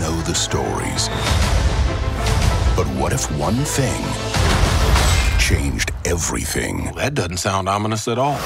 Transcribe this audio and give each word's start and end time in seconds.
know 0.00 0.20
the 0.22 0.34
stories. 0.34 1.08
But 2.76 2.86
what 2.98 3.12
if 3.12 3.30
one 3.38 3.54
thing 3.54 4.04
changed 5.38 5.92
everything? 6.04 6.92
That 6.96 7.14
doesn't 7.14 7.38
sound 7.38 7.68
ominous 7.68 8.08
at 8.08 8.18
all. 8.18 8.38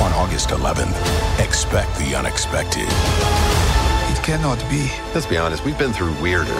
On 0.00 0.12
August 0.12 0.48
11th, 0.50 0.96
expect 1.38 1.96
the 1.98 2.14
unexpected. 2.16 2.88
It 2.88 4.22
cannot 4.22 4.58
be. 4.70 4.90
Let's 5.14 5.26
be 5.26 5.36
honest, 5.36 5.64
we've 5.64 5.78
been 5.78 5.92
through 5.92 6.14
weirder. 6.20 6.58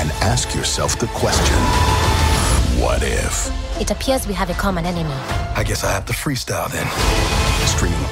And 0.00 0.10
ask 0.22 0.54
yourself 0.54 0.98
the 0.98 1.08
question 1.08 1.58
what 2.80 3.02
if? 3.02 3.50
It 3.80 3.90
appears 3.90 4.26
we 4.28 4.34
have 4.34 4.50
a 4.50 4.54
common 4.54 4.86
enemy. 4.86 5.10
I 5.56 5.64
guess 5.66 5.82
I 5.82 5.90
have 5.90 6.06
to 6.06 6.12
freestyle 6.12 6.70
then. 6.70 7.47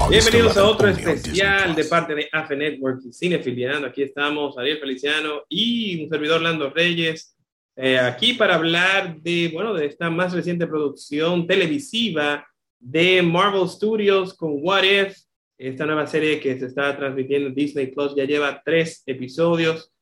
Bienvenidos 0.08 0.56
a 0.56 0.62
11th 0.62 0.68
otro 0.68 0.88
especial 0.88 1.74
de 1.74 1.84
parte 1.84 2.14
de 2.14 2.28
AFE 2.30 2.56
Network 2.56 3.00
y 3.04 3.12
Cinefiliando. 3.12 3.88
Aquí 3.88 4.02
estamos, 4.02 4.56
Ariel 4.56 4.78
Feliciano 4.78 5.42
y 5.48 6.04
un 6.04 6.08
servidor 6.08 6.40
Lando 6.40 6.70
Reyes, 6.70 7.36
eh, 7.74 7.98
aquí 7.98 8.34
para 8.34 8.54
hablar 8.54 9.16
de, 9.20 9.50
bueno, 9.52 9.74
de 9.74 9.86
esta 9.86 10.08
más 10.08 10.32
reciente 10.32 10.68
producción 10.68 11.48
televisiva 11.48 12.46
de 12.78 13.22
Marvel 13.22 13.68
Studios 13.68 14.34
con 14.34 14.58
What 14.62 14.84
If, 14.84 15.16
esta 15.58 15.84
nueva 15.84 16.06
serie 16.06 16.38
que 16.38 16.56
se 16.58 16.66
está 16.66 16.96
transmitiendo 16.96 17.48
en 17.48 17.54
Disney 17.54 17.88
Plus, 17.88 18.14
ya 18.14 18.24
lleva 18.24 18.62
tres 18.64 19.02
episodios 19.06 19.92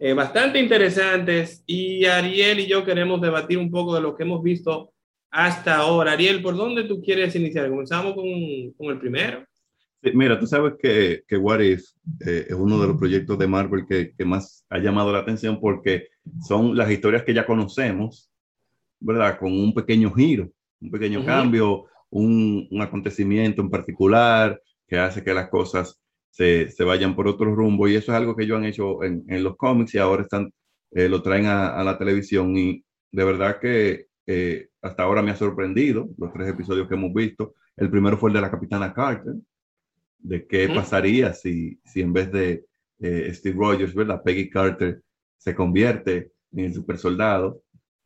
eh, 0.00 0.14
bastante 0.14 0.58
interesantes. 0.58 1.62
Y 1.64 2.06
Ariel 2.06 2.58
y 2.58 2.66
yo 2.66 2.84
queremos 2.84 3.20
debatir 3.20 3.58
un 3.58 3.70
poco 3.70 3.94
de 3.94 4.00
lo 4.00 4.16
que 4.16 4.24
hemos 4.24 4.42
visto 4.42 4.91
hasta 5.32 5.76
ahora. 5.76 6.12
Ariel, 6.12 6.42
¿por 6.42 6.54
dónde 6.54 6.84
tú 6.84 7.02
quieres 7.02 7.34
iniciar? 7.34 7.68
¿Comenzamos 7.68 8.14
con, 8.14 8.26
con 8.76 8.92
el 8.92 9.00
primero? 9.00 9.44
Sí, 10.02 10.10
Mira, 10.14 10.38
tú 10.38 10.46
sabes 10.46 10.74
que, 10.80 11.24
que 11.26 11.36
What 11.36 11.60
If 11.60 11.84
eh, 12.26 12.46
es 12.48 12.54
uno 12.54 12.80
de 12.80 12.88
los 12.88 12.98
proyectos 12.98 13.38
de 13.38 13.46
Marvel 13.46 13.86
que, 13.88 14.12
que 14.16 14.24
más 14.24 14.64
ha 14.68 14.78
llamado 14.78 15.10
la 15.12 15.20
atención 15.20 15.58
porque 15.58 16.08
son 16.46 16.76
las 16.76 16.90
historias 16.90 17.22
que 17.24 17.34
ya 17.34 17.46
conocemos, 17.46 18.30
¿verdad? 19.00 19.38
Con 19.38 19.52
un 19.52 19.72
pequeño 19.72 20.12
giro, 20.12 20.50
un 20.80 20.90
pequeño 20.90 21.24
cambio, 21.24 21.86
un, 22.10 22.68
un 22.70 22.82
acontecimiento 22.82 23.62
en 23.62 23.70
particular 23.70 24.60
que 24.86 24.98
hace 24.98 25.24
que 25.24 25.32
las 25.32 25.48
cosas 25.48 25.98
se, 26.30 26.70
se 26.70 26.84
vayan 26.84 27.16
por 27.16 27.26
otro 27.26 27.54
rumbo. 27.54 27.88
Y 27.88 27.94
eso 27.94 28.12
es 28.12 28.18
algo 28.18 28.36
que 28.36 28.44
ellos 28.44 28.58
han 28.58 28.66
hecho 28.66 29.02
en, 29.02 29.24
en 29.28 29.42
los 29.42 29.56
cómics 29.56 29.94
y 29.94 29.98
ahora 29.98 30.22
están, 30.22 30.52
eh, 30.90 31.08
lo 31.08 31.22
traen 31.22 31.46
a, 31.46 31.68
a 31.68 31.84
la 31.84 31.96
televisión. 31.96 32.54
Y 32.56 32.84
de 33.12 33.24
verdad 33.24 33.58
que 33.60 34.11
eh, 34.26 34.68
hasta 34.80 35.02
ahora 35.02 35.22
me 35.22 35.30
ha 35.30 35.36
sorprendido 35.36 36.08
los 36.18 36.32
tres 36.32 36.48
episodios 36.48 36.88
que 36.88 36.94
hemos 36.94 37.12
visto. 37.12 37.54
El 37.76 37.90
primero 37.90 38.16
fue 38.16 38.30
el 38.30 38.34
de 38.34 38.40
la 38.40 38.50
Capitana 38.50 38.92
Carter 38.92 39.34
de 40.18 40.46
qué 40.46 40.68
pasaría 40.68 41.32
si, 41.34 41.80
si 41.84 42.00
en 42.00 42.12
vez 42.12 42.30
de 42.30 42.64
eh, 43.00 43.30
Steve 43.34 43.56
Rogers, 43.58 43.94
¿verdad? 43.94 44.22
Peggy 44.22 44.48
Carter 44.48 45.02
se 45.36 45.54
convierte 45.54 46.30
en 46.52 46.66
el 46.66 46.74
super 46.74 46.98
soldado 46.98 47.62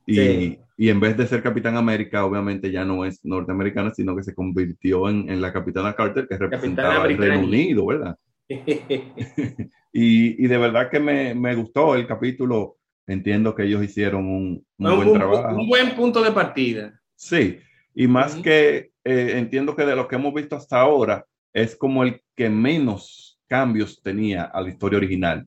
y, 0.07 0.15
Sí. 0.15 0.59
y 0.79 0.89
en 0.89 1.01
vez 1.01 1.17
de 1.17 1.27
ser 1.27 1.43
Capitán 1.43 1.77
América, 1.77 2.25
obviamente 2.25 2.71
ya 2.71 2.85
no 2.85 3.05
es 3.05 3.23
norteamericana, 3.25 3.93
sino 3.93 4.17
que 4.17 4.23
se 4.23 4.35
convirtió 4.35 5.09
en, 5.11 5.29
en 5.29 5.41
la 5.43 5.53
Capitana 5.53 5.95
Carter 5.95 6.27
que 6.29 6.39
representaba 6.39 7.03
al. 7.03 7.19
Reino 7.19 7.41
Unido, 7.47 7.87
¿verdad? 7.87 8.17
Y, 9.93 10.45
y 10.45 10.47
de 10.47 10.59
verdad 10.59 10.91
que 10.91 11.01
me, 11.01 11.35
me 11.35 11.55
gustó 11.55 11.95
el 11.95 12.07
capítulo. 12.07 12.76
Entiendo 13.07 13.55
que 13.55 13.65
ellos 13.65 13.85
hicieron 13.85 14.27
un, 14.27 14.67
buen 14.79 15.09
un- 15.09 15.15
trabajo. 15.15 15.57
un 15.57 15.69
buen 15.69 15.95
punto 15.95 16.23
de 16.23 16.33
partida. 16.33 17.01
Sí, 17.15 17.59
y 17.95 18.07
más 18.09 18.35
que 18.37 18.91
eh, 19.05 19.33
entiendo 19.39 19.75
que 19.77 19.87
de 19.87 19.95
lo 19.97 20.09
que 20.09 20.17
hemos 20.17 20.35
visto 20.35 20.57
hasta 20.57 20.81
ahora 20.81 21.25
es 21.53 21.77
como 21.77 22.03
el 22.03 22.21
que 22.35 22.51
menos 22.51 23.39
cambios 23.47 24.03
tenía 24.03 24.45
a 24.45 24.61
la 24.61 24.69
historia 24.69 24.99
original. 24.99 25.47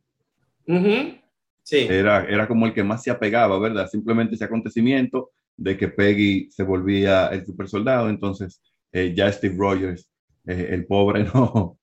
Sí. 1.64 1.86
Era, 1.90 2.26
era 2.26 2.48
como 2.48 2.66
el 2.66 2.74
que 2.74 2.84
más 2.84 3.04
se 3.04 3.12
apegaba, 3.12 3.60
¿verdad? 3.60 3.88
Simplemente 3.88 4.36
ese 4.36 4.46
acontecimiento 4.46 5.32
de 5.58 5.78
que 5.78 5.88
Peggy 5.90 6.50
se 6.52 6.64
volvía 6.64 7.28
el 7.28 7.46
super 7.46 7.68
soldado, 7.68 8.10
entonces 8.10 8.62
eh, 8.92 9.14
ya 9.16 9.32
Steve 9.32 9.56
Rogers, 9.58 10.10
eh, 10.48 10.70
el 10.72 10.86
pobre, 10.88 11.26
no, 11.34 11.78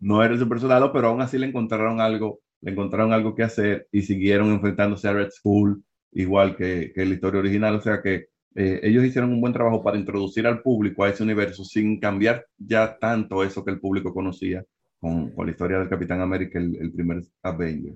no 0.00 0.22
era 0.22 0.32
el 0.32 0.40
super 0.40 0.60
soldado, 0.60 0.92
pero 0.92 1.08
aún 1.08 1.20
así 1.20 1.36
le 1.36 1.46
encontraron 1.46 2.00
algo, 2.00 2.40
le 2.60 2.72
encontraron 2.72 3.12
algo 3.12 3.34
que 3.34 3.42
hacer 3.44 3.86
y 3.92 4.02
siguieron 4.02 4.50
enfrentándose 4.52 5.08
a 5.08 5.12
Red 5.12 5.30
Skull, 5.30 5.82
igual 6.12 6.56
que, 6.56 6.92
que 6.94 7.04
la 7.06 7.14
historia 7.14 7.40
original, 7.40 7.74
o 7.76 7.80
sea 7.80 8.00
que 8.02 8.26
eh, 8.54 8.80
ellos 8.82 9.04
hicieron 9.04 9.32
un 9.32 9.40
buen 9.40 9.52
trabajo 9.52 9.82
para 9.82 9.98
introducir 9.98 10.46
al 10.46 10.62
público 10.62 11.04
a 11.04 11.10
ese 11.10 11.22
universo 11.22 11.64
sin 11.64 12.00
cambiar 12.00 12.46
ya 12.56 12.98
tanto 12.98 13.44
eso 13.44 13.64
que 13.64 13.70
el 13.70 13.78
público 13.78 14.12
conocía 14.12 14.64
con, 14.98 15.30
con 15.30 15.46
la 15.46 15.52
historia 15.52 15.78
del 15.78 15.88
Capitán 15.88 16.20
América, 16.20 16.58
el, 16.58 16.76
el 16.80 16.90
primer 16.92 17.22
Avenger. 17.42 17.94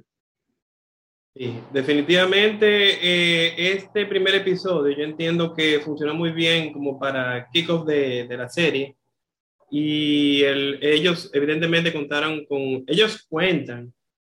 Sí, 1.34 1.55
definitivamente 1.73 2.67
eh, 3.03 3.73
este 3.73 4.05
primer 4.05 4.34
episodio 4.34 4.94
yo 4.94 5.03
entiendo 5.03 5.55
que 5.55 5.81
funcionó 5.81 6.15
muy 6.15 6.31
bien 6.31 6.73
como 6.75 6.99
para 6.99 7.49
kickoff 7.50 7.87
de, 7.87 8.27
de 8.29 8.37
la 8.37 8.50
serie 8.50 8.97
y 9.71 10.43
el- 10.43 10.79
ellos 10.83 11.31
evidentemente 11.33 11.91
contaron 11.93 12.44
con, 12.44 12.84
ellos 12.87 13.27
cuentan 13.31 13.93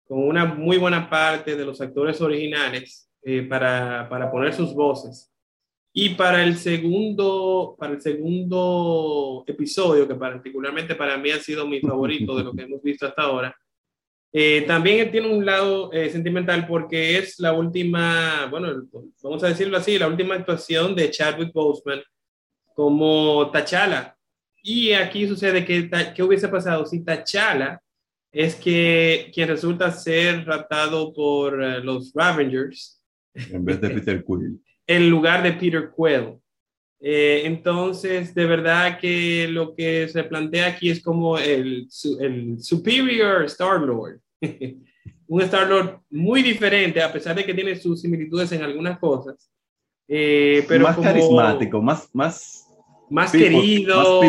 con 0.09 0.27
una 0.27 0.43
muy 0.43 0.77
buena 0.77 1.07
parte 1.07 1.55
de 1.55 1.63
los 1.63 1.79
actores 1.79 2.19
originales 2.19 3.11
eh, 3.21 3.43
para, 3.43 4.09
para 4.09 4.31
poner 4.31 4.51
sus 4.55 4.73
voces. 4.73 5.31
Y 5.93 6.09
para 6.15 6.43
el 6.43 6.57
segundo, 6.57 7.75
para 7.77 7.93
el 7.93 8.01
segundo 8.01 9.43
episodio, 9.45 10.07
que 10.07 10.15
particularmente 10.15 10.95
para 10.95 11.15
mí 11.19 11.29
ha 11.29 11.37
sido 11.39 11.67
mi 11.67 11.79
favorito 11.79 12.35
de 12.35 12.43
lo 12.43 12.53
que 12.53 12.63
hemos 12.63 12.81
visto 12.81 13.05
hasta 13.05 13.21
ahora, 13.21 13.55
eh, 14.33 14.63
también 14.65 15.11
tiene 15.11 15.31
un 15.31 15.45
lado 15.45 15.93
eh, 15.93 16.09
sentimental 16.09 16.65
porque 16.65 17.19
es 17.19 17.39
la 17.39 17.53
última, 17.53 18.47
bueno, 18.49 18.87
vamos 19.21 19.43
a 19.43 19.49
decirlo 19.49 19.77
así, 19.77 19.99
la 19.99 20.07
última 20.07 20.33
actuación 20.33 20.95
de 20.95 21.11
Chadwick 21.11 21.53
Boseman 21.53 22.01
como 22.73 23.51
T'Challa. 23.51 24.15
Y 24.63 24.93
aquí 24.93 25.27
sucede 25.27 25.63
que, 25.63 25.87
¿qué 26.15 26.23
hubiese 26.23 26.47
pasado 26.47 26.83
si 26.87 27.03
T'Challa 27.03 27.79
es 28.31 28.55
que 28.55 29.31
quien 29.33 29.47
resulta 29.47 29.91
ser 29.91 30.45
raptado 30.45 31.13
por 31.13 31.63
eh, 31.63 31.79
los 31.81 32.11
Ravengers 32.13 33.01
en 33.33 33.65
vez 33.65 33.79
de 33.81 33.89
Peter 33.95 34.23
Quill. 34.23 34.61
en 34.87 35.09
lugar 35.09 35.41
de 35.43 35.53
Peter 35.53 35.89
Quill? 35.95 36.35
Eh, 37.01 37.43
entonces, 37.45 38.35
de 38.35 38.45
verdad 38.45 38.99
que 38.99 39.47
lo 39.49 39.73
que 39.73 40.07
se 40.09 40.23
plantea 40.23 40.67
aquí 40.67 40.89
es 40.89 41.01
como 41.01 41.37
el, 41.37 41.87
el 42.19 42.59
Superior 42.61 43.45
Star-Lord. 43.45 44.19
Un 45.27 45.41
Star-Lord 45.43 46.01
muy 46.09 46.41
diferente, 46.43 47.01
a 47.01 47.13
pesar 47.13 47.35
de 47.35 47.45
que 47.45 47.53
tiene 47.53 47.75
sus 47.77 48.01
similitudes 48.01 48.51
en 48.51 48.63
algunas 48.63 48.99
cosas. 48.99 49.49
Eh, 50.07 50.65
pero 50.67 50.83
más 50.85 50.95
como 50.95 51.07
carismático, 51.07 51.81
más, 51.81 52.09
más 52.13 52.65
más 53.11 53.31
people- 53.31 53.43
querido, 53.61 54.21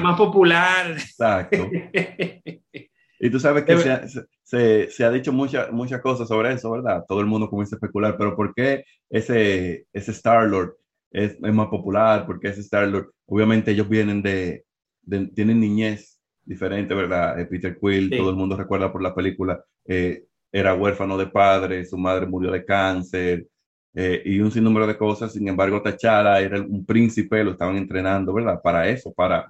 más 0.00 0.16
popular. 0.16 0.90
exacto. 0.92 1.68
Y 3.18 3.30
tú 3.30 3.40
sabes 3.40 3.64
que 3.64 3.76
De 3.76 3.76
se 3.76 3.90
ha, 3.90 4.06
se- 4.08 4.24
se, 4.44 4.90
se 4.90 5.04
ha 5.04 5.10
dicho 5.10 5.32
muchas 5.32 5.70
muchas 5.72 6.00
cosas 6.02 6.28
sobre 6.28 6.52
eso, 6.52 6.70
¿verdad? 6.70 7.04
Todo 7.08 7.20
el 7.20 7.26
mundo 7.26 7.48
comienza 7.50 7.76
a 7.76 7.78
especular, 7.78 8.16
pero 8.18 8.36
¿por 8.36 8.54
qué 8.54 8.84
ese, 9.10 9.86
ese 9.92 10.10
Star-Lord 10.12 10.76
es, 11.10 11.32
es 11.32 11.54
más 11.54 11.68
popular? 11.68 12.26
¿Por 12.26 12.40
qué 12.40 12.48
ese 12.48 12.60
Star-Lord? 12.62 13.10
Obviamente 13.26 13.72
ellos 13.72 13.88
vienen 13.88 14.22
de, 14.22 14.64
de- 15.02 15.26
tienen 15.28 15.60
niñez 15.60 16.20
diferente, 16.44 16.94
¿verdad? 16.94 17.38
Eh, 17.40 17.46
Peter 17.46 17.76
Quill, 17.80 18.10
Sí. 18.10 18.16
todo 18.16 18.30
el 18.30 18.36
mundo 18.36 18.56
recuerda 18.56 18.90
por 18.92 19.02
la 19.02 19.14
película, 19.14 19.62
eh, 19.86 20.24
era 20.52 20.74
huérfano 20.74 21.18
de 21.18 21.26
padre, 21.26 21.84
su 21.84 21.98
madre 21.98 22.26
murió 22.26 22.50
de 22.50 22.64
cáncer, 22.64 23.46
eh, 23.94 24.22
y 24.24 24.40
un 24.40 24.50
sinnúmero 24.50 24.86
de 24.86 24.96
cosas. 24.96 25.32
Sin 25.32 25.46
embargo, 25.48 25.82
T'Challa 25.82 26.40
era 26.40 26.60
un 26.62 26.84
príncipe, 26.86 27.44
lo 27.44 27.52
estaban 27.52 27.76
entrenando, 27.76 28.32
¿verdad? 28.32 28.60
Para 28.62 28.88
eso, 28.88 29.12
para 29.12 29.46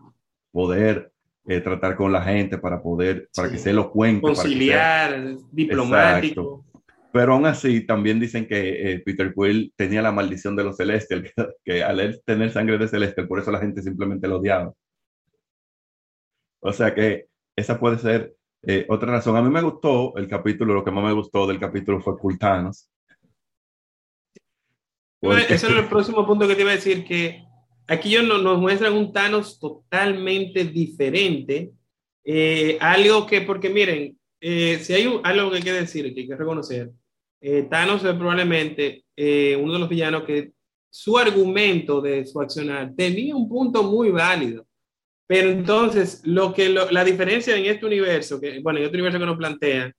poder 0.51 1.12
eh, 1.48 1.60
tratar 1.60 1.97
con 1.97 2.12
la 2.12 2.22
gente, 2.22 2.59
para 2.59 2.82
poder, 2.82 3.28
para 3.34 3.48
Sí. 3.48 3.54
que 3.54 3.60
sea 3.60 3.72
elocuente. 3.72 4.20
para 4.20 4.32
que 4.32 4.36
sea- 4.36 4.44
Conciliar, 4.44 5.36
diplomático. 5.50 6.65
Pero 7.10 7.33
aún 7.34 7.47
así, 7.47 7.86
también 7.86 8.21
dicen 8.21 8.47
que 8.47 8.92
eh, 8.92 9.00
Peter 9.00 9.33
Quill 9.34 9.72
tenía 9.77 10.03
la 10.03 10.12
maldición 10.12 10.54
de 10.54 10.65
los 10.65 10.77
Celestial, 10.77 11.22
que, 11.34 11.47
que 11.65 11.83
al 11.83 12.00
él 12.00 12.21
tener 12.24 12.50
sangre 12.53 12.77
de 12.78 12.86
Celestial, 12.86 13.27
por 13.27 13.41
eso 13.41 13.50
la 13.50 13.60
gente 13.60 13.83
simplemente 13.83 14.28
lo 14.28 14.39
odiaba. 14.39 14.72
O 16.60 16.72
sea 16.72 16.95
que 16.95 17.27
esa 17.56 17.78
puede 17.80 17.98
ser 17.98 18.34
eh, 18.62 18.84
otra 18.89 19.12
razón. 19.12 19.36
A 19.36 19.42
mí 19.42 19.48
me 19.51 19.62
gustó 19.62 20.16
el 20.16 20.28
capítulo, 20.28 20.74
lo 20.74 20.84
que 20.84 20.91
más 20.91 21.04
me 21.04 21.12
gustó 21.12 21.47
del 21.47 21.59
capítulo 21.60 22.01
fue 22.01 22.18
Cultanos. 22.18 22.91
Porque- 25.21 25.42
Ese 25.54 25.54
es 25.68 25.72
el 25.77 25.86
próximo 25.89 26.27
punto 26.27 26.47
que 26.47 26.54
te 26.54 26.62
iba 26.62 26.71
a 26.72 26.74
decir, 26.74 27.04
que 27.04 27.44
aquí 27.89 28.15
ellos 28.15 28.43
nos, 28.43 28.59
muestran 28.59 28.93
un 28.93 29.13
Thanos 29.13 29.59
totalmente 29.59 30.65
diferente. 30.65 31.73
eh, 32.25 32.77
algo 32.81 33.27
que, 33.27 33.41
porque 33.41 33.71
miren, 33.71 34.19
eh, 34.41 34.79
si 34.81 34.93
hay 34.93 35.21
algo 35.25 35.51
que 35.51 35.57
hay 35.57 35.63
que 35.63 35.73
decir, 35.73 36.15
que 36.15 36.21
hay 36.21 36.29
que 36.29 36.37
reconocer, 36.37 36.91
eh, 37.41 37.67
Thanos 37.71 38.05
es 38.05 38.15
probablemente 38.15 39.05
eh, 39.17 39.57
uno 39.57 39.75
de 39.75 39.79
los 39.79 39.89
villanos 39.89 40.25
que 40.25 40.53
su 40.91 41.19
argumento 41.19 42.01
de 42.01 42.25
su 42.27 42.41
accionar 42.41 42.93
tenía 42.97 43.35
un 43.35 43.49
punto 43.49 43.83
muy 43.83 44.11
válido. 44.11 44.67
Pero 45.27 45.51
entonces, 45.51 46.23
lo 46.25 46.55
que 46.55 46.71
lo, 46.71 46.91
la 46.91 47.05
diferencia 47.05 47.55
en 47.57 47.67
este 47.67 47.85
universo, 47.85 48.41
que, 48.41 48.61
bueno, 48.61 48.79
en 48.79 48.87
este 48.87 48.97
universo 48.97 49.19
que 49.19 49.27
nos 49.27 49.37
plantea, 49.37 49.93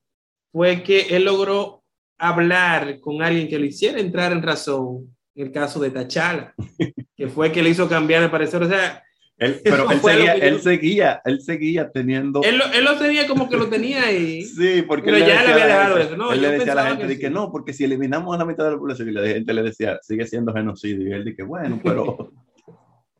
fue 0.52 0.82
que 0.82 1.02
él 1.02 1.26
logró 1.26 1.84
hablar 2.18 3.00
con 3.00 3.22
alguien 3.22 3.48
que 3.48 3.60
le 3.60 3.68
hiciera 3.68 4.00
entrar 4.00 4.32
en 4.32 4.42
razón, 4.42 5.16
el 5.44 5.52
caso 5.52 5.80
de 5.80 5.92
Tachala, 5.92 6.54
que 7.16 7.28
fue 7.28 7.52
que 7.52 7.62
le 7.62 7.70
hizo 7.70 7.88
cambiar 7.88 8.22
de 8.22 8.30
parecer. 8.30 8.62
O 8.62 8.68
sea, 8.68 9.04
él, 9.40 9.62
pero 9.64 9.90
él 9.90 10.02
seguía, 10.02 10.34
él 10.34 10.62
seguía, 10.62 11.22
él 11.24 11.42
seguía 11.42 11.90
teniendo. 11.90 12.42
Él, 12.44 12.62
él 12.74 12.84
lo 12.84 12.98
seguía 12.98 13.26
como 13.26 13.50
que 13.50 13.56
lo 13.56 13.70
tenía 13.70 14.04
ahí. 14.04 14.44
sí, 14.44 14.82
porque 14.82 15.12
pero 15.12 15.20
ya 15.20 15.44
le 15.44 15.54
había 15.54 15.68
dejado 15.68 15.98
eso. 15.98 16.18
No, 16.18 16.34
él 16.34 16.42
le 16.42 16.52
decía 16.52 16.74
a 16.74 16.76
la 16.76 16.88
gente 16.88 17.08
que, 17.08 17.18
que, 17.18 17.30
no, 17.30 17.50
porque 17.50 17.72
si 17.72 17.86
eliminamos 17.86 18.36
a 18.36 18.40
la 18.40 18.46
mitad 18.46 18.66
de 18.66 18.72
la 18.72 18.78
población, 18.78 19.08
y 19.08 19.12
la 19.14 19.26
gente 19.26 19.54
le 19.54 19.64
decía, 19.64 19.98
sigue 20.02 20.28
siendo 20.28 20.54
genocidio. 20.54 21.08
Y 21.08 21.14
él 21.14 21.24
dice, 21.24 21.44
bueno, 21.44 21.80
pero. 21.82 22.34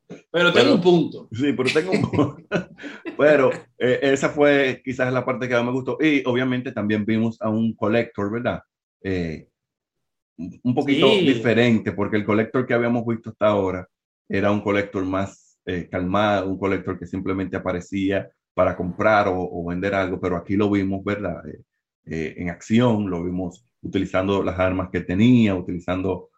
pero 0.32 0.52
tengo 0.52 0.66
pero, 0.66 0.76
un 0.76 0.82
punto. 0.82 1.30
Sí, 1.32 1.54
pero 1.54 1.70
tengo 1.74 1.92
un 1.92 2.02
punto. 2.02 2.38
pero 3.18 3.52
eh, 3.78 4.00
esa 4.02 4.28
fue 4.28 4.82
quizás 4.84 5.14
la 5.14 5.24
parte 5.24 5.48
que 5.48 5.54
más 5.54 5.64
me 5.64 5.72
gustó. 5.72 5.98
Y 6.02 6.22
obviamente 6.26 6.74
también 6.74 7.06
vimos 7.06 7.42
a 7.42 7.48
un 7.48 7.74
collector, 7.76 8.30
¿verdad? 8.30 8.62
Eh, 9.02 9.48
un 10.64 10.74
poquito 10.74 11.10
sí. 11.10 11.26
diferente, 11.26 11.92
porque 11.92 12.16
el 12.18 12.26
collector 12.26 12.66
que 12.66 12.74
habíamos 12.74 13.06
visto 13.06 13.30
hasta 13.30 13.48
ahora 13.48 13.88
era 14.28 14.52
un 14.52 14.62
collector 14.62 15.04
más 15.04 15.60
eh, 15.66 15.88
calmado, 15.90 16.50
un 16.50 16.58
colector 16.58 16.98
que 16.98 17.06
simplemente 17.06 17.58
aparecía 17.58 18.30
para 18.54 18.76
comprar 18.76 19.28
o, 19.28 19.38
o, 19.40 19.66
vender 19.68 19.94
algo, 19.94 20.20
pero 20.20 20.38
aquí 20.38 20.56
lo 20.56 20.70
vimos, 20.70 21.04
¿verdad? 21.04 21.48
Eh, 21.48 21.62
eh, 22.06 22.36
en 22.38 22.50
acción, 22.50 23.10
lo 23.10 23.24
vimos 23.24 23.66
utilizando 23.82 24.42
las 24.42 24.58
armas 24.60 24.90
que 24.92 25.02
tenía, 25.02 25.56
utilizando 25.56 26.30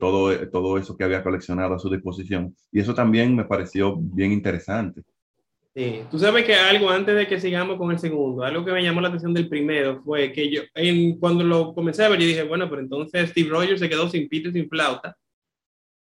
todo, 0.00 0.48
todo 0.48 0.78
eso 0.78 0.96
que 0.96 1.04
había 1.04 1.22
coleccionado 1.22 1.74
a 1.74 1.78
su 1.78 1.90
disposición. 1.90 2.56
Y 2.72 2.80
eso 2.80 2.94
también 2.94 3.36
me 3.36 3.44
pareció 3.44 3.96
bien 3.98 4.32
interesante. 4.32 5.02
Tú 6.10 6.18
sabes 6.18 6.44
que 6.44 6.54
algo 6.54 6.90
antes 6.90 7.14
de 7.14 7.26
que 7.26 7.40
sigamos 7.40 7.76
con 7.76 7.92
el 7.92 7.98
segundo, 7.98 8.42
algo 8.42 8.64
que 8.64 8.72
me 8.72 8.82
llamó 8.82 9.00
la 9.00 9.08
atención 9.08 9.32
del 9.32 9.48
primero 9.48 10.02
fue 10.02 10.32
que 10.32 10.50
yo, 10.50 10.62
cuando 11.20 11.44
lo 11.44 11.72
comencé 11.72 12.04
a 12.04 12.08
ver, 12.08 12.18
yo 12.18 12.26
dije, 12.26 12.42
bueno, 12.42 12.68
pero 12.68 12.82
entonces 12.82 13.30
Steve 13.30 13.48
Rogers 13.48 13.78
se 13.78 13.88
quedó 13.88 14.08
sin 14.08 14.28
pito 14.28 14.48
y 14.48 14.52
sin 14.52 14.68
flauta, 14.68 15.16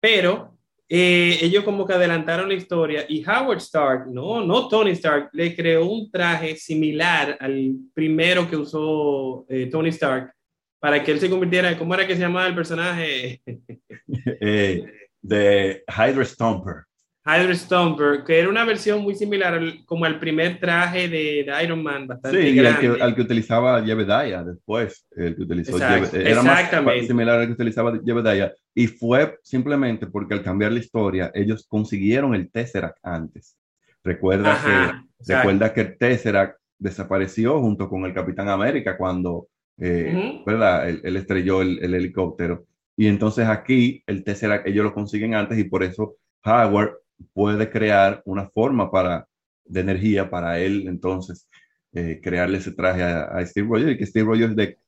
pero 0.00 0.56
eh, 0.88 1.38
ellos 1.42 1.64
como 1.64 1.84
que 1.84 1.94
adelantaron 1.94 2.48
la 2.48 2.54
historia 2.54 3.04
y 3.08 3.24
Howard 3.24 3.58
Stark, 3.58 4.06
no, 4.06 4.44
no 4.44 4.68
Tony 4.68 4.92
Stark, 4.92 5.30
le 5.32 5.54
creó 5.56 5.84
un 5.84 6.10
traje 6.10 6.56
similar 6.56 7.36
al 7.40 7.74
primero 7.92 8.48
que 8.48 8.56
usó 8.56 9.44
eh, 9.48 9.66
Tony 9.66 9.88
Stark 9.88 10.32
para 10.78 11.02
que 11.02 11.10
él 11.10 11.18
se 11.18 11.28
convirtiera, 11.28 11.76
¿cómo 11.76 11.92
era 11.94 12.06
que 12.06 12.14
se 12.14 12.20
llamaba 12.20 12.46
el 12.46 12.54
personaje? 12.54 13.42
eh, 14.40 14.84
de 15.20 15.82
Hydra 15.88 16.24
Stomper. 16.24 16.84
Hydra 17.26 17.54
Stomper, 17.56 18.22
que 18.24 18.38
era 18.38 18.48
una 18.48 18.64
versión 18.64 19.02
muy 19.02 19.16
similar 19.16 19.54
al, 19.54 19.84
como 19.84 20.04
al 20.04 20.20
primer 20.20 20.60
traje 20.60 21.08
de, 21.08 21.44
de, 21.44 21.64
Iron 21.64 21.82
Man, 21.82 22.06
bastante 22.06 22.40
sí, 22.40 22.54
grande. 22.54 22.86
al 22.86 22.96
que, 22.96 23.02
al 23.02 23.14
que 23.16 23.22
utilizaba 23.22 23.84
Jebediah 23.84 24.44
después, 24.44 25.04
el 25.10 25.34
que 25.34 25.42
utilizó 25.42 25.72
Exacto, 25.72 26.12
Jebe, 26.12 26.30
era 26.30 26.42
más 26.42 26.70
similar 27.04 27.40
al 27.40 27.46
que 27.48 27.54
utilizaba 27.54 27.98
Jebediah, 28.04 28.52
y 28.72 28.86
fue 28.86 29.40
simplemente 29.42 30.06
porque 30.06 30.34
al 30.34 30.44
cambiar 30.44 30.70
la 30.70 30.78
historia, 30.78 31.32
ellos 31.34 31.66
consiguieron 31.68 32.32
el 32.32 32.48
Tesseract 32.48 32.98
antes. 33.02 33.58
Recuerda, 34.04 34.52
Ajá, 34.52 35.04
que, 35.26 35.34
recuerda 35.34 35.74
que 35.74 35.80
el 35.80 35.98
Tesseract 35.98 36.60
desapareció 36.78 37.60
junto 37.60 37.88
con 37.88 38.04
el 38.04 38.14
Capitán 38.14 38.48
América 38.48 38.96
cuando, 38.96 39.48
eh, 39.78 40.12
uh 40.14 40.16
-huh. 40.16 40.44
¿verdad? 40.44 40.88
Él, 40.88 41.00
él 41.02 41.16
estrelló 41.16 41.60
el, 41.60 41.80
el 41.82 41.92
helicóptero. 41.92 42.66
Y 42.96 43.08
entonces 43.08 43.48
aquí 43.48 44.04
el 44.06 44.22
Tesseract 44.22 44.68
ellos 44.68 44.84
lo 44.84 44.94
consiguen 44.94 45.34
antes 45.34 45.58
y 45.58 45.64
por 45.64 45.82
eso 45.82 46.14
Howard 46.44 46.92
puede 47.32 47.70
crear 47.70 48.22
una 48.24 48.48
forma 48.48 48.90
para, 48.90 49.26
de 49.64 49.80
energía 49.80 50.28
para 50.28 50.60
él 50.60 50.84
entonces 50.86 51.48
eh, 51.92 52.20
crearle 52.22 52.58
ese 52.58 52.72
traje 52.72 53.02
a, 53.02 53.24
a, 53.24 53.46
Steve 53.46 53.68
Rogers 53.68 53.92
y 53.92 53.98
que 53.98 54.06
Steve 54.06 54.26
Rogers 54.26 54.54
de 54.54 54.78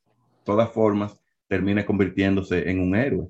todas 0.45 0.71
formas 0.71 1.19
termine 1.47 1.85
convirtiéndose 1.85 2.69
en 2.69 2.81
un 2.81 2.95
héroe. 2.95 3.29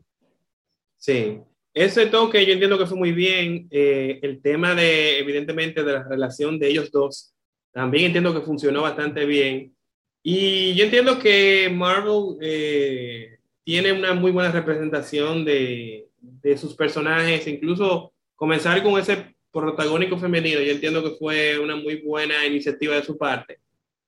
Sí, 0.97 1.41
ese 1.73 2.07
toque 2.07 2.45
yo 2.45 2.53
entiendo 2.53 2.77
que 2.77 2.87
fue 2.87 2.99
muy 2.99 3.13
bien. 3.13 3.69
Eh, 3.71 4.19
el 4.23 4.43
tema 4.43 4.75
de, 4.75 5.21
evidentemente, 5.21 5.85
de 5.85 5.93
la 5.93 6.03
relación 6.03 6.59
de 6.59 6.69
ellos 6.69 6.91
dos, 6.91 7.33
también 7.73 8.07
entiendo 8.07 8.35
que 8.35 8.45
funcionó 8.45 8.83
bastante 8.83 9.25
bien. 9.25 9.75
Y 10.23 10.75
yo 10.75 10.85
entiendo 10.85 11.21
que 11.21 11.71
Marvel 11.73 12.37
eh, 12.41 13.39
tiene 13.63 13.93
una 13.93 14.13
muy 14.15 14.33
buena 14.33 14.51
representación 14.51 15.45
de, 15.45 16.09
de 16.21 16.59
sus 16.59 16.75
personajes, 16.75 17.47
incluso 17.47 18.13
comenzar 18.39 18.81
con 18.85 18.99
ese 18.99 19.35
protagónico 19.53 20.17
femenino, 20.17 20.61
yo 20.61 20.73
entiendo 20.73 21.03
que 21.03 21.17
fue 21.19 21.59
una 21.59 21.75
muy 21.75 22.01
buena 22.03 22.47
iniciativa 22.47 22.95
de 22.95 23.03
su 23.03 23.19
parte, 23.19 23.59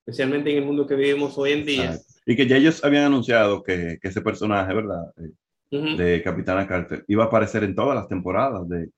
especialmente 0.06 0.50
en 0.52 0.58
el 0.58 0.64
mundo 0.64 0.86
que 0.86 0.94
vivimos 0.94 1.36
hoy 1.36 1.52
en 1.52 1.66
día. 1.66 1.98
Y 2.24 2.36
que 2.36 2.46
ya 2.46 2.56
ellos 2.56 2.82
habían 2.84 3.04
anunciado 3.04 3.62
que, 3.62 3.98
que 4.00 4.08
ese 4.08 4.20
personaje, 4.20 4.72
¿verdad? 4.72 5.12
Uh 5.72 5.76
-huh. 5.76 5.96
De 5.96 6.22
Capitana 6.22 6.66
Carter 6.66 7.04
iba 7.08 7.24
a 7.24 7.26
aparecer 7.26 7.64
en 7.64 7.74
todas 7.74 7.96
las 7.96 8.06
temporadas 8.06 8.68
de, 8.68 8.88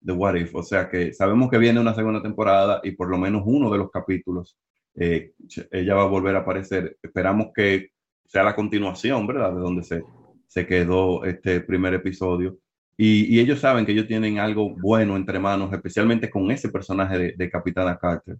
de 0.00 0.12
What 0.12 0.34
If. 0.34 0.54
O 0.54 0.62
sea 0.62 0.88
que 0.88 1.12
sabemos 1.12 1.50
que 1.50 1.58
viene 1.58 1.78
una 1.78 1.94
segunda 1.94 2.20
temporada 2.20 2.80
y 2.82 2.92
por 2.92 3.08
lo 3.08 3.18
menos 3.18 3.42
uno 3.46 3.70
de 3.70 3.78
los 3.78 3.90
capítulos 3.90 4.56
eh, 4.96 5.32
ella 5.70 5.94
va 5.94 6.02
a 6.02 6.06
volver 6.06 6.34
a 6.34 6.40
aparecer. 6.40 6.96
Esperamos 7.00 7.48
que 7.54 7.90
sea 8.26 8.42
la 8.42 8.56
continuación, 8.56 9.26
¿verdad? 9.26 9.52
De 9.52 9.60
donde 9.60 9.84
se, 9.84 10.02
se 10.48 10.66
quedó 10.66 11.24
este 11.24 11.60
primer 11.60 11.94
episodio. 11.94 12.58
Y, 12.96 13.34
y, 13.34 13.40
ellos 13.40 13.58
saben 13.58 13.84
que 13.84 13.92
ellos 13.92 14.06
tienen 14.06 14.38
algo 14.38 14.74
bueno 14.76 15.16
entre 15.16 15.40
manos, 15.40 15.72
especialmente 15.72 16.30
con 16.30 16.50
ese 16.50 16.68
personaje 16.68 17.18
de, 17.18 17.34
de 17.36 17.50
Capitana 17.50 17.98
Carter, 17.98 18.36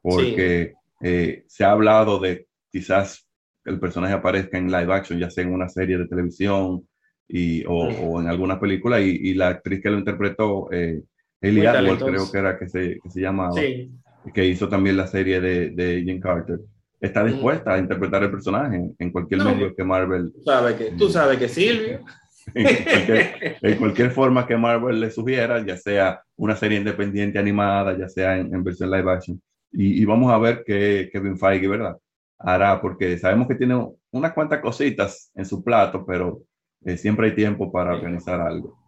porque 0.00 0.72
sí. 1.00 1.06
eh, 1.06 1.44
se 1.46 1.64
ha 1.64 1.72
hablado 1.72 2.18
de 2.18 2.46
quizás 2.70 3.26
el 3.64 3.78
personaje 3.78 4.14
aparezca 4.14 4.56
en 4.56 4.70
live 4.70 4.92
action, 4.92 5.18
ya 5.18 5.30
sea 5.30 5.44
en 5.44 5.52
una 5.52 5.68
serie 5.68 5.98
de 5.98 6.06
televisión 6.06 6.86
y, 7.28 7.64
o, 7.66 7.74
o 7.74 8.20
en 8.20 8.28
alguna 8.28 8.58
película, 8.58 9.00
y, 9.00 9.10
y, 9.10 9.34
la 9.34 9.48
actriz 9.48 9.82
que 9.82 9.90
lo 9.90 9.98
interpretó, 9.98 10.72
eh, 10.72 11.02
Ellie 11.40 11.66
Atwell, 11.66 11.98
creo 11.98 12.30
que 12.30 12.38
era 12.38 12.58
que 12.58 12.68
se, 12.68 12.98
que 13.02 13.10
se 13.10 13.20
llamaba, 13.20 13.52
sí. 13.52 13.90
que 14.32 14.46
hizo 14.46 14.68
también 14.68 14.96
la 14.96 15.06
serie 15.06 15.40
de, 15.40 15.70
de 15.70 16.02
Jim 16.02 16.20
Carter, 16.20 16.58
está 17.00 17.24
dispuesta 17.24 17.70
mm. 17.70 17.74
a 17.74 17.78
interpretar 17.78 18.22
el 18.22 18.30
personaje 18.30 18.90
en 18.98 19.12
cualquier 19.12 19.42
no, 19.42 19.54
medio 19.54 19.74
que 19.74 19.84
Marvel. 19.84 20.32
Tú 20.32 20.42
sabes 20.42 20.74
que, 20.74 20.84
tú 20.92 21.08
sabes 21.08 21.38
que 21.38 21.48
Silvio 21.48 22.00
en 22.54 23.76
cualquier, 23.76 24.10
forma 24.10 24.46
que 24.46 24.56
Marvel 24.56 25.00
le 25.00 25.10
sugiera, 25.10 25.64
ya 25.64 25.76
sea 25.76 26.22
una 26.36 26.56
serie 26.56 26.78
independiente 26.78 27.38
animada, 27.38 27.96
ya 27.96 28.08
sea 28.08 28.36
en, 28.36 28.64
versión 28.64 28.90
live 28.90 29.10
action. 29.10 29.40
Y, 29.72 30.02
y, 30.02 30.04
vamos 30.04 30.32
a 30.32 30.38
ver 30.38 30.62
qué 30.66 31.08
Kevin 31.12 31.38
Feige, 31.38 31.68
¿verdad? 31.68 31.96
Hará, 32.38 32.80
porque 32.80 33.18
sabemos 33.18 33.46
que 33.46 33.54
tiene 33.54 33.86
unas 34.10 34.32
cuantas 34.32 34.60
cositas 34.60 35.30
en 35.34 35.44
su 35.44 35.62
plato, 35.62 36.04
pero 36.04 36.42
eh, 36.84 36.96
siempre 36.96 37.28
hay 37.28 37.34
tiempo 37.34 37.70
para 37.70 37.94
organizar 37.94 38.40
algo. 38.40 38.78